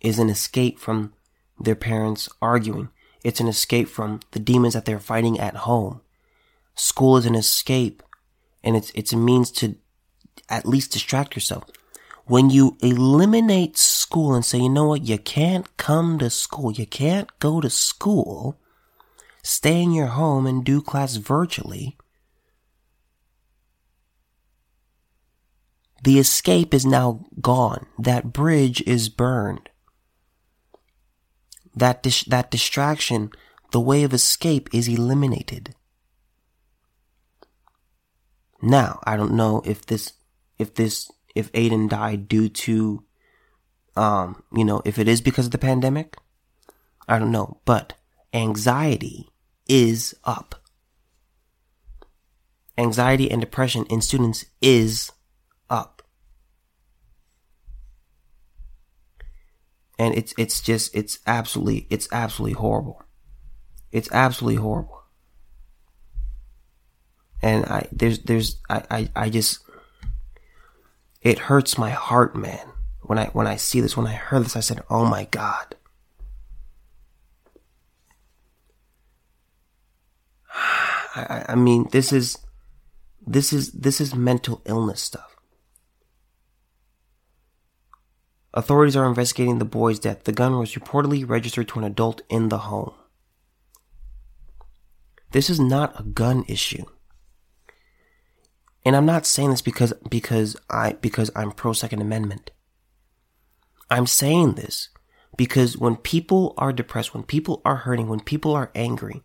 is 0.00 0.18
an 0.18 0.28
escape 0.28 0.78
from 0.78 1.12
their 1.58 1.74
parents 1.74 2.28
arguing. 2.40 2.88
It's 3.24 3.40
an 3.40 3.48
escape 3.48 3.88
from 3.88 4.20
the 4.32 4.38
demons 4.38 4.74
that 4.74 4.84
they're 4.84 5.00
fighting 5.00 5.38
at 5.40 5.56
home. 5.56 6.00
School 6.74 7.16
is 7.16 7.26
an 7.26 7.34
escape 7.34 8.02
and 8.62 8.76
it's 8.76 8.90
it's 8.94 9.12
a 9.12 9.16
means 9.16 9.50
to 9.52 9.76
at 10.48 10.66
least 10.66 10.92
distract 10.92 11.34
yourself. 11.34 11.64
When 12.26 12.50
you 12.50 12.76
eliminate 12.82 13.78
school 13.78 14.34
and 14.34 14.44
say, 14.44 14.58
you 14.58 14.68
know 14.68 14.86
what, 14.86 15.06
you 15.06 15.18
can't 15.18 15.76
come 15.76 16.18
to 16.18 16.28
school, 16.28 16.72
you 16.72 16.86
can't 16.86 17.30
go 17.38 17.60
to 17.60 17.70
school, 17.70 18.58
stay 19.42 19.80
in 19.80 19.92
your 19.92 20.08
home 20.08 20.46
and 20.46 20.64
do 20.64 20.82
class 20.82 21.16
virtually, 21.16 21.96
the 26.06 26.20
escape 26.20 26.72
is 26.72 26.86
now 26.86 27.26
gone. 27.40 27.84
That 27.98 28.32
bridge 28.32 28.80
is 28.82 29.08
burned. 29.08 29.68
That 31.74 32.00
dis- 32.00 32.22
that 32.26 32.48
distraction, 32.48 33.32
the 33.72 33.80
way 33.80 34.04
of 34.04 34.14
escape 34.14 34.68
is 34.72 34.86
eliminated. 34.86 35.74
Now, 38.62 39.00
I 39.02 39.16
don't 39.16 39.34
know 39.34 39.62
if 39.64 39.84
this, 39.84 40.12
if 40.60 40.74
this, 40.74 41.10
if 41.34 41.50
Aiden 41.50 41.88
died 41.88 42.28
due 42.28 42.50
to, 42.50 43.02
um, 43.96 44.44
you 44.52 44.64
know, 44.64 44.82
if 44.84 45.00
it 45.00 45.08
is 45.08 45.20
because 45.20 45.46
of 45.46 45.52
the 45.52 45.58
pandemic. 45.58 46.14
I 47.08 47.18
don't 47.18 47.32
know, 47.32 47.58
but 47.64 47.94
anxiety 48.32 49.28
is 49.68 50.14
up. 50.22 50.54
Anxiety 52.78 53.28
and 53.28 53.40
depression 53.40 53.86
in 53.90 54.00
students 54.00 54.44
is 54.62 55.10
up. 55.68 55.96
And 59.98 60.14
it's, 60.14 60.34
it's 60.36 60.60
just, 60.60 60.94
it's 60.94 61.18
absolutely, 61.26 61.86
it's 61.90 62.08
absolutely 62.12 62.54
horrible. 62.54 63.02
It's 63.92 64.10
absolutely 64.12 64.60
horrible. 64.60 65.04
And 67.42 67.64
I, 67.66 67.88
there's, 67.92 68.18
there's, 68.20 68.60
I, 68.68 68.82
I, 68.90 69.08
I 69.16 69.30
just, 69.30 69.60
it 71.22 71.38
hurts 71.38 71.78
my 71.78 71.90
heart, 71.90 72.36
man. 72.36 72.68
When 73.02 73.18
I, 73.18 73.26
when 73.26 73.46
I 73.46 73.56
see 73.56 73.80
this, 73.80 73.96
when 73.96 74.06
I 74.06 74.12
heard 74.14 74.44
this, 74.44 74.56
I 74.56 74.60
said, 74.60 74.82
oh 74.90 75.04
my 75.04 75.24
God. 75.30 75.76
I, 80.54 81.46
I 81.50 81.54
mean, 81.54 81.88
this 81.92 82.12
is, 82.12 82.38
this 83.26 83.52
is, 83.52 83.72
this 83.72 84.00
is 84.00 84.14
mental 84.14 84.60
illness 84.66 85.00
stuff. 85.00 85.35
Authorities 88.56 88.96
are 88.96 89.06
investigating 89.06 89.58
the 89.58 89.66
boy's 89.66 89.98
death. 89.98 90.24
The 90.24 90.32
gun 90.32 90.58
was 90.58 90.72
reportedly 90.72 91.28
registered 91.28 91.68
to 91.68 91.78
an 91.78 91.84
adult 91.84 92.22
in 92.30 92.48
the 92.48 92.58
home. 92.58 92.94
This 95.32 95.50
is 95.50 95.60
not 95.60 96.00
a 96.00 96.02
gun 96.02 96.42
issue. 96.48 96.84
And 98.82 98.96
I'm 98.96 99.04
not 99.04 99.26
saying 99.26 99.50
this 99.50 99.60
because 99.60 99.92
because 100.08 100.56
I 100.70 100.92
because 100.92 101.30
I'm 101.36 101.52
pro 101.52 101.74
second 101.74 102.00
amendment. 102.00 102.50
I'm 103.90 104.06
saying 104.06 104.54
this 104.54 104.88
because 105.36 105.76
when 105.76 105.96
people 105.96 106.54
are 106.56 106.72
depressed, 106.72 107.12
when 107.12 107.24
people 107.24 107.60
are 107.64 107.76
hurting, 107.76 108.08
when 108.08 108.20
people 108.20 108.54
are 108.54 108.70
angry, 108.74 109.22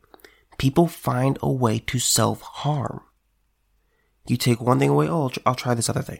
people 0.58 0.88
find 0.88 1.40
a 1.42 1.50
way 1.50 1.80
to 1.80 2.00
self 2.00 2.42
harm. 2.42 3.02
You 4.28 4.36
take 4.36 4.60
one 4.60 4.80
thing 4.80 4.90
away, 4.90 5.08
oh, 5.08 5.32
I'll, 5.46 5.56
try 5.56 5.74
this 5.74 5.90
other 5.90 6.02
thing. 6.02 6.20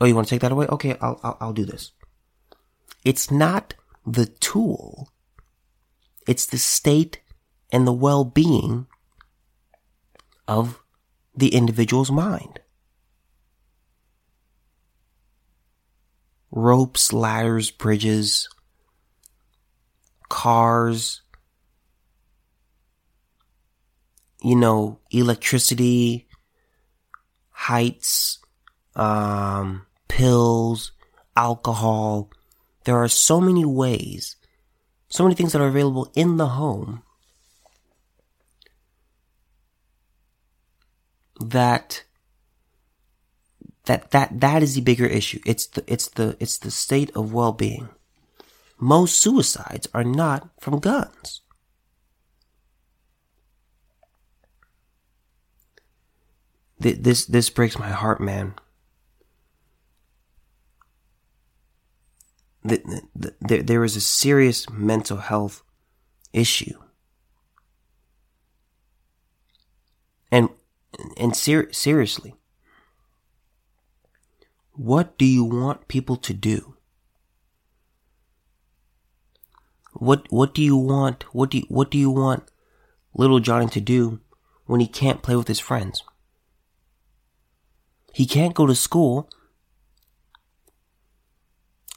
Oh, 0.00 0.06
you 0.06 0.14
want 0.14 0.26
to 0.28 0.34
take 0.34 0.42
that 0.42 0.52
away? 0.52 0.66
Okay, 0.66 0.96
I'll, 1.00 1.20
I'll, 1.22 1.36
I'll 1.40 1.52
do 1.52 1.64
this. 1.64 1.92
It's 3.04 3.30
not 3.30 3.74
the 4.06 4.26
tool. 4.26 5.10
It's 6.26 6.46
the 6.46 6.58
state 6.58 7.20
and 7.72 7.86
the 7.86 7.92
well-being 7.92 8.86
of 10.48 10.82
the 11.36 11.54
individual's 11.54 12.10
mind. 12.10 12.60
Ropes, 16.50 17.12
ladders, 17.12 17.70
bridges, 17.70 18.48
cars, 20.28 21.22
you 24.40 24.54
know, 24.54 25.00
electricity, 25.10 26.28
heights, 27.50 28.38
um, 28.96 29.86
pills, 30.08 30.92
alcohol. 31.36 32.30
There 32.84 32.96
are 32.96 33.08
so 33.08 33.40
many 33.40 33.64
ways, 33.64 34.36
so 35.08 35.24
many 35.24 35.34
things 35.34 35.52
that 35.52 35.62
are 35.62 35.68
available 35.68 36.10
in 36.14 36.36
the 36.36 36.48
home 36.48 37.02
that 41.40 42.04
that 43.86 44.10
that 44.12 44.40
that 44.40 44.62
is 44.62 44.74
the 44.74 44.80
bigger 44.80 45.06
issue. 45.06 45.40
It's 45.44 45.66
the 45.66 45.84
it's 45.86 46.08
the 46.08 46.36
it's 46.40 46.58
the 46.58 46.70
state 46.70 47.10
of 47.16 47.32
well-being. 47.32 47.88
Most 48.78 49.18
suicides 49.18 49.88
are 49.94 50.04
not 50.04 50.50
from 50.60 50.80
guns. 50.80 51.42
This 56.78 57.24
this 57.24 57.48
breaks 57.50 57.78
my 57.78 57.90
heart, 57.90 58.20
man. 58.20 58.54
There 62.64 63.62
there 63.62 63.84
is 63.84 63.96
a 63.96 64.00
serious 64.00 64.68
mental 64.70 65.18
health 65.18 65.62
issue, 66.32 66.78
and 70.32 70.48
and 71.18 71.36
ser- 71.36 71.72
seriously, 71.72 72.34
what 74.72 75.18
do 75.18 75.26
you 75.26 75.44
want 75.44 75.88
people 75.88 76.16
to 76.16 76.34
do? 76.34 76.76
What 79.92 80.26
what 80.30 80.54
do 80.54 80.62
you 80.62 80.76
want? 80.76 81.24
What 81.34 81.50
do 81.50 81.58
you, 81.58 81.66
what 81.68 81.90
do 81.90 81.98
you 81.98 82.10
want 82.10 82.44
little 83.14 83.40
Johnny 83.40 83.68
to 83.68 83.80
do 83.80 84.20
when 84.66 84.80
he 84.80 84.86
can't 84.88 85.22
play 85.22 85.36
with 85.36 85.48
his 85.48 85.60
friends? 85.60 86.02
He 88.14 88.26
can't 88.26 88.54
go 88.54 88.66
to 88.66 88.74
school. 88.74 89.28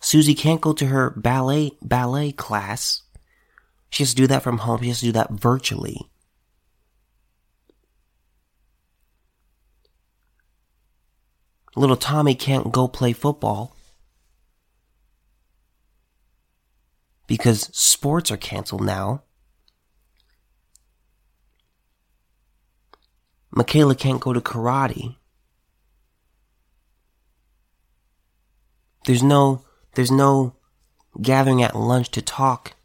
Susie 0.02 0.36
can't 0.36 0.62
go 0.62 0.74
to 0.74 0.88
her 0.88 1.10
ballet 1.12 1.72
ballet 1.82 2.32
class. 2.32 3.04
She 3.90 4.04
has 4.04 4.12
to 4.12 4.16
do 4.16 4.28
that 4.28 4.44
from 4.44 4.60
home. 4.60 4.82
She 4.82 4.90
has 4.90 5.00
to 5.00 5.06
do 5.06 5.12
that 5.14 5.32
virtually. 5.32 6.10
Little 11.76 11.96
Tommy 11.96 12.34
can't 12.34 12.72
go 12.72 12.88
play 12.88 13.14
football 13.14 13.76
because 17.28 17.70
sports 17.78 18.32
are 18.32 18.38
canceled 18.38 18.84
now. 18.84 19.22
Michaela 23.52 23.96
can't 23.96 24.22
go 24.22 24.34
to 24.34 24.42
karate. 24.42 25.16
There's 29.06 29.24
no, 29.24 29.64
there's 29.98 30.12
no 30.12 30.54
gathering 31.20 31.64
at 31.64 31.76
lunch 31.76 32.12
to 32.12 32.22
talk 32.22 32.76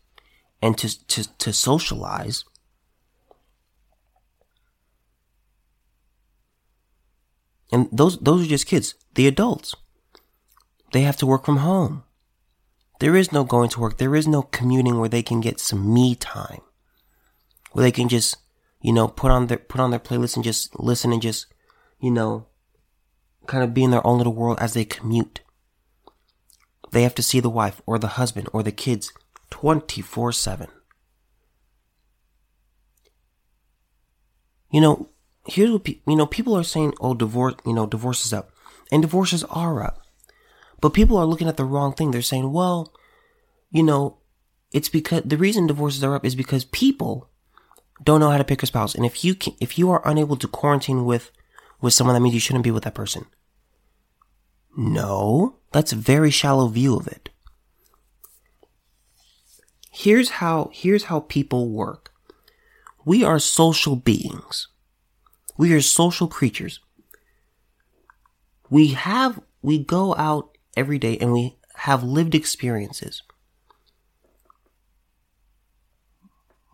and 0.62 0.79
to, 0.79 1.07
to, 1.09 1.37
to 1.37 1.53
socialize. 1.53 2.46
And 7.70 7.87
those, 7.92 8.18
those 8.18 8.46
are 8.46 8.48
just 8.48 8.66
kids. 8.66 8.94
The 9.14 9.27
adults, 9.27 9.75
they 10.94 11.03
have 11.03 11.18
to 11.18 11.27
work 11.27 11.44
from 11.44 11.59
home. 11.59 12.05
There 12.98 13.14
is 13.14 13.31
no 13.31 13.44
going 13.44 13.68
to 13.70 13.81
work. 13.81 13.98
There 13.98 14.16
is 14.16 14.27
no 14.27 14.40
commuting 14.40 14.98
where 14.98 15.11
they 15.11 15.22
can 15.22 15.42
get 15.42 15.61
some 15.61 15.92
me 15.92 16.15
time, 16.15 16.63
where 17.73 17.83
they 17.83 17.92
can 17.92 18.08
just, 18.08 18.38
you 18.81 18.94
know, 18.94 19.06
put 19.06 19.31
on 19.31 19.48
their, 19.48 19.58
put 19.58 19.83
on 19.83 19.90
their 19.90 20.00
playlist 20.00 20.37
and 20.37 20.44
just 20.44 20.81
listen 20.81 21.13
and 21.13 21.21
just, 21.21 21.44
you 22.00 22.10
know, 22.10 22.46
kind 23.46 23.63
of 23.63 23.75
be 23.75 23.85
in 23.85 23.90
their 23.90 24.06
own 24.06 24.17
little 24.17 24.33
world 24.33 24.56
as 24.63 24.73
they 24.73 24.87
commute. 24.87 25.42
They 26.93 27.03
have 27.03 27.15
to 27.17 27.23
see 27.23 27.40
the 27.40 27.51
wife 27.51 27.81
or 27.87 27.99
the 27.99 28.19
husband 28.19 28.49
or 28.53 28.63
the 28.63 28.71
kids 28.71 29.13
24 29.51 30.33
7. 30.33 30.69
You 34.71 34.81
know, 34.81 35.09
here's 35.47 35.71
what 35.71 35.85
pe- 35.85 36.01
you 36.07 36.17
know 36.17 36.27
people 36.27 36.57
are 36.57 36.63
saying 36.63 36.95
oh 37.01 37.15
divorce 37.15 37.55
you 37.67 37.73
know 37.73 37.87
divorce 37.87 38.25
is 38.25 38.33
up 38.33 38.53
and 38.93 39.03
divorces 39.03 39.43
are 39.45 39.83
up. 39.83 39.99
But 40.81 40.95
people 40.95 41.17
are 41.17 41.27
looking 41.27 41.49
at 41.49 41.57
the 41.57 41.65
wrong 41.65 41.93
thing. 41.93 42.11
They're 42.11 42.23
saying 42.23 42.53
well 42.53 42.93
you 43.71 43.83
know 43.83 44.19
it's 44.71 44.88
because 44.88 45.23
the 45.25 45.37
reason 45.37 45.67
divorces 45.67 46.05
are 46.05 46.15
up 46.15 46.25
is 46.25 46.35
because 46.35 46.65
people 46.67 47.29
don't 48.03 48.21
know 48.21 48.31
how 48.31 48.38
to 48.38 48.45
pick 48.45 48.63
a 48.63 48.67
spouse 48.67 48.95
and 48.95 49.05
if 49.05 49.25
you 49.25 49.35
can, 49.35 49.55
if 49.61 49.79
you 49.79 49.90
are 49.90 50.07
unable 50.07 50.37
to 50.37 50.49
quarantine 50.49 51.05
with 51.05 51.31
with 51.81 51.93
someone 51.93 52.15
that 52.15 52.21
means 52.21 52.35
you 52.35 52.40
shouldn't 52.40 52.65
be 52.65 52.71
with 52.71 52.85
that 52.85 52.95
person 52.95 53.27
no 54.77 55.56
that's 55.73 55.92
a 55.92 55.96
very 55.96 56.31
shallow 56.31 56.68
view 56.68 56.96
of 56.96 57.06
it 57.06 57.29
here's 59.90 60.31
how 60.31 60.70
here's 60.73 61.04
how 61.04 61.20
people 61.20 61.68
work 61.68 62.10
we 63.04 63.25
are 63.25 63.38
social 63.38 63.96
beings 63.96 64.68
we 65.56 65.73
are 65.75 65.81
social 65.81 66.29
creatures. 66.29 66.81
We 68.70 68.88
have, 68.88 69.40
we 69.60 69.79
go 69.79 70.14
out 70.16 70.56
every 70.77 70.98
day 70.98 71.18
and 71.18 71.33
we 71.33 71.58
have 71.77 72.02
lived 72.02 72.35
experiences. 72.35 73.23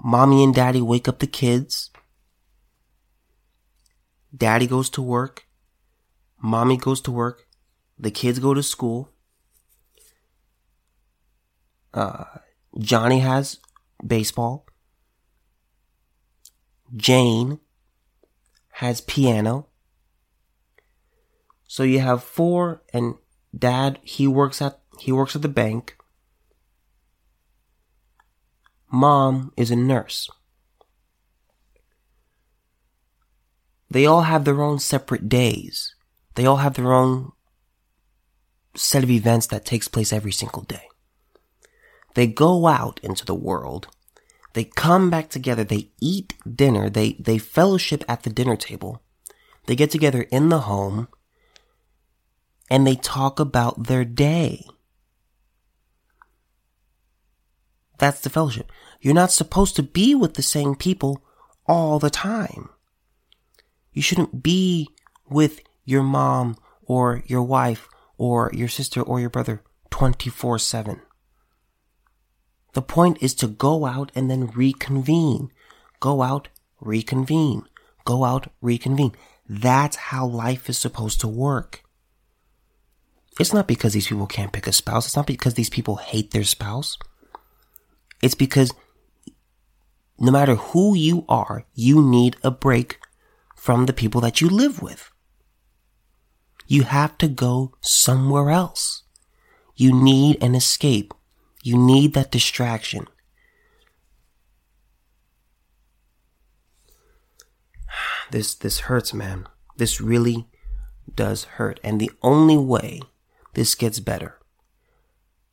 Mommy 0.02 0.44
and 0.44 0.54
daddy 0.54 0.80
wake 0.80 1.08
up 1.08 1.18
the 1.18 1.26
kids. 1.26 1.90
Daddy 4.34 4.68
goes 4.68 4.88
to 4.90 5.02
work. 5.02 5.46
Mommy 6.40 6.76
goes 6.76 7.00
to 7.02 7.10
work. 7.10 7.47
The 7.98 8.10
kids 8.10 8.38
go 8.38 8.54
to 8.54 8.62
school. 8.62 9.10
Uh, 11.92 12.24
Johnny 12.78 13.20
has 13.20 13.58
baseball. 14.06 14.66
Jane 16.96 17.58
has 18.72 19.00
piano. 19.00 19.66
So 21.66 21.82
you 21.82 21.98
have 22.00 22.22
four 22.22 22.82
and 22.94 23.16
dad 23.56 23.98
he 24.02 24.26
works 24.26 24.62
at 24.62 24.80
he 25.00 25.12
works 25.12 25.36
at 25.36 25.42
the 25.42 25.48
bank. 25.48 25.96
Mom 28.90 29.52
is 29.56 29.70
a 29.70 29.76
nurse. 29.76 30.30
They 33.90 34.06
all 34.06 34.22
have 34.22 34.44
their 34.44 34.62
own 34.62 34.78
separate 34.78 35.28
days. 35.28 35.94
They 36.34 36.46
all 36.46 36.56
have 36.56 36.74
their 36.74 36.92
own 36.92 37.32
set 38.78 39.04
of 39.04 39.10
events 39.10 39.46
that 39.48 39.64
takes 39.64 39.88
place 39.88 40.12
every 40.12 40.32
single 40.32 40.62
day. 40.62 40.88
They 42.14 42.26
go 42.26 42.66
out 42.66 43.00
into 43.02 43.24
the 43.24 43.34
world. 43.34 43.88
They 44.54 44.64
come 44.64 45.10
back 45.10 45.28
together. 45.28 45.64
They 45.64 45.90
eat 46.00 46.34
dinner. 46.48 46.88
They, 46.88 47.12
they 47.12 47.38
fellowship 47.38 48.04
at 48.08 48.22
the 48.22 48.30
dinner 48.30 48.56
table. 48.56 49.02
They 49.66 49.76
get 49.76 49.90
together 49.90 50.22
in 50.22 50.48
the 50.48 50.60
home 50.60 51.08
and 52.70 52.86
they 52.86 52.96
talk 52.96 53.38
about 53.38 53.86
their 53.86 54.04
day. 54.04 54.64
That's 57.98 58.20
the 58.20 58.30
fellowship. 58.30 58.70
You're 59.00 59.14
not 59.14 59.32
supposed 59.32 59.76
to 59.76 59.82
be 59.82 60.14
with 60.14 60.34
the 60.34 60.42
same 60.42 60.74
people 60.74 61.22
all 61.66 61.98
the 61.98 62.10
time. 62.10 62.70
You 63.92 64.02
shouldn't 64.02 64.42
be 64.42 64.88
with 65.28 65.60
your 65.84 66.02
mom 66.02 66.56
or 66.82 67.22
your 67.26 67.42
wife 67.42 67.88
or 68.18 68.50
your 68.52 68.68
sister 68.68 69.00
or 69.00 69.20
your 69.20 69.30
brother 69.30 69.62
24 69.90 70.58
7. 70.58 71.00
The 72.74 72.82
point 72.82 73.18
is 73.22 73.34
to 73.36 73.46
go 73.48 73.86
out 73.86 74.12
and 74.14 74.30
then 74.30 74.48
reconvene. 74.48 75.50
Go 76.00 76.22
out, 76.22 76.48
reconvene. 76.80 77.62
Go 78.04 78.24
out, 78.24 78.52
reconvene. 78.60 79.12
That's 79.48 79.96
how 79.96 80.26
life 80.26 80.68
is 80.68 80.78
supposed 80.78 81.20
to 81.20 81.28
work. 81.28 81.82
It's 83.40 83.54
not 83.54 83.66
because 83.66 83.92
these 83.92 84.08
people 84.08 84.26
can't 84.26 84.52
pick 84.52 84.66
a 84.66 84.72
spouse. 84.72 85.06
It's 85.06 85.16
not 85.16 85.26
because 85.26 85.54
these 85.54 85.70
people 85.70 85.96
hate 85.96 86.32
their 86.32 86.44
spouse. 86.44 86.98
It's 88.20 88.34
because 88.34 88.72
no 90.18 90.32
matter 90.32 90.56
who 90.56 90.94
you 90.96 91.24
are, 91.28 91.64
you 91.74 92.02
need 92.02 92.36
a 92.42 92.50
break 92.50 92.98
from 93.56 93.86
the 93.86 93.92
people 93.92 94.20
that 94.20 94.40
you 94.40 94.48
live 94.48 94.82
with. 94.82 95.10
You 96.70 96.82
have 96.82 97.16
to 97.18 97.28
go 97.28 97.72
somewhere 97.80 98.50
else. 98.50 99.04
You 99.74 99.90
need 99.90 100.40
an 100.42 100.54
escape. 100.54 101.14
You 101.62 101.78
need 101.78 102.12
that 102.14 102.30
distraction. 102.30 103.06
This, 108.30 108.54
this 108.54 108.80
hurts, 108.80 109.14
man. 109.14 109.46
This 109.78 110.02
really 110.02 110.46
does 111.14 111.44
hurt. 111.44 111.80
And 111.82 111.98
the 111.98 112.10
only 112.22 112.58
way 112.58 113.00
this 113.54 113.74
gets 113.74 114.00
better, 114.00 114.38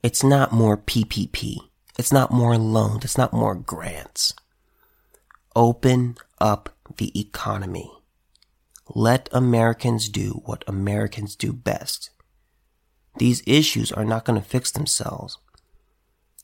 it's 0.04 0.22
not 0.22 0.52
more 0.52 0.76
PPP. 0.76 1.60
It's 1.98 2.12
not 2.12 2.32
more 2.32 2.58
loans. 2.58 3.06
It's 3.06 3.18
not 3.18 3.32
more 3.32 3.56
grants. 3.56 4.34
Open 5.56 6.18
up 6.42 6.76
the 6.98 7.18
economy. 7.18 7.90
Let 8.94 9.30
Americans 9.32 10.10
do 10.10 10.42
what 10.46 10.64
Americans 10.68 11.36
do 11.36 11.52
best. 11.54 12.12
These 13.18 13.44
issues 13.48 13.92
are 13.92 14.06
not 14.06 14.26
going 14.26 14.40
to 14.40 14.48
fix 14.48 14.72
themselves. 14.72 15.38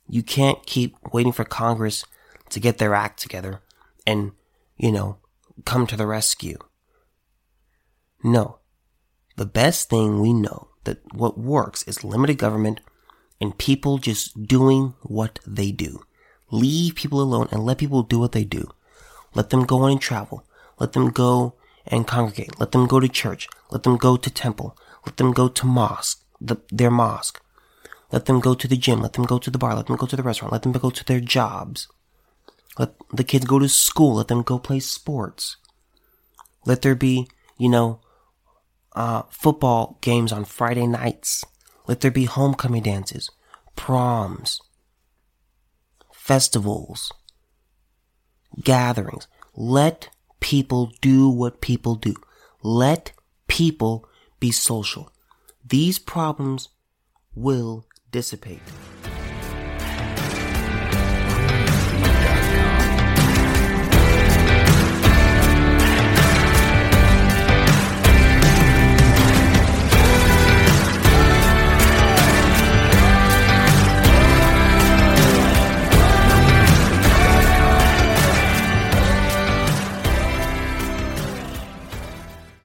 You 0.07 0.23
can't 0.23 0.65
keep 0.65 0.95
waiting 1.13 1.31
for 1.31 1.43
Congress 1.43 2.05
to 2.49 2.59
get 2.59 2.77
their 2.77 2.95
act 2.95 3.19
together 3.19 3.61
and, 4.07 4.31
you 4.77 4.91
know, 4.91 5.17
come 5.65 5.85
to 5.87 5.95
the 5.95 6.07
rescue. 6.07 6.57
No. 8.23 8.59
The 9.37 9.45
best 9.45 9.89
thing 9.89 10.19
we 10.19 10.33
know 10.33 10.69
that 10.83 10.99
what 11.13 11.37
works 11.37 11.83
is 11.83 12.03
limited 12.03 12.37
government 12.37 12.81
and 13.39 13.57
people 13.57 13.97
just 13.97 14.47
doing 14.47 14.93
what 15.01 15.39
they 15.45 15.71
do. 15.71 16.03
Leave 16.51 16.95
people 16.95 17.21
alone 17.21 17.47
and 17.51 17.63
let 17.63 17.77
people 17.77 18.03
do 18.03 18.19
what 18.19 18.33
they 18.33 18.43
do. 18.43 18.69
Let 19.33 19.49
them 19.49 19.65
go 19.65 19.83
on 19.83 19.91
and 19.91 20.01
travel. 20.01 20.45
Let 20.79 20.93
them 20.93 21.09
go 21.09 21.55
and 21.87 22.07
congregate. 22.07 22.59
Let 22.59 22.71
them 22.71 22.87
go 22.87 22.99
to 22.99 23.07
church. 23.07 23.47
Let 23.69 23.83
them 23.83 23.97
go 23.97 24.17
to 24.17 24.29
temple. 24.29 24.77
Let 25.05 25.17
them 25.17 25.31
go 25.31 25.47
to 25.47 25.65
mosque, 25.65 26.23
the, 26.39 26.57
their 26.69 26.91
mosque. 26.91 27.41
Let 28.11 28.25
them 28.25 28.39
go 28.39 28.53
to 28.53 28.67
the 28.67 28.77
gym. 28.77 29.01
Let 29.01 29.13
them 29.13 29.25
go 29.25 29.39
to 29.39 29.49
the 29.49 29.57
bar. 29.57 29.75
Let 29.75 29.87
them 29.87 29.95
go 29.95 30.05
to 30.05 30.15
the 30.15 30.23
restaurant. 30.23 30.51
Let 30.51 30.63
them 30.63 30.73
go 30.73 30.89
to 30.89 31.05
their 31.05 31.19
jobs. 31.19 31.87
Let 32.77 32.93
the 33.11 33.23
kids 33.23 33.45
go 33.45 33.59
to 33.59 33.69
school. 33.69 34.15
Let 34.15 34.27
them 34.27 34.43
go 34.43 34.59
play 34.59 34.79
sports. 34.79 35.57
Let 36.65 36.81
there 36.81 36.95
be, 36.95 37.27
you 37.57 37.69
know, 37.69 37.99
uh, 38.93 39.23
football 39.29 39.97
games 40.01 40.31
on 40.31 40.45
Friday 40.45 40.87
nights. 40.87 41.43
Let 41.87 42.01
there 42.01 42.11
be 42.11 42.25
homecoming 42.25 42.83
dances, 42.83 43.29
proms, 43.75 44.59
festivals, 46.13 47.11
gatherings. 48.63 49.27
Let 49.55 50.09
people 50.41 50.91
do 50.99 51.29
what 51.29 51.61
people 51.61 51.95
do. 51.95 52.13
Let 52.61 53.13
people 53.47 54.05
be 54.41 54.51
social. 54.51 55.11
These 55.65 55.99
problems 55.99 56.67
will 57.33 57.85
dissipate. 58.11 58.59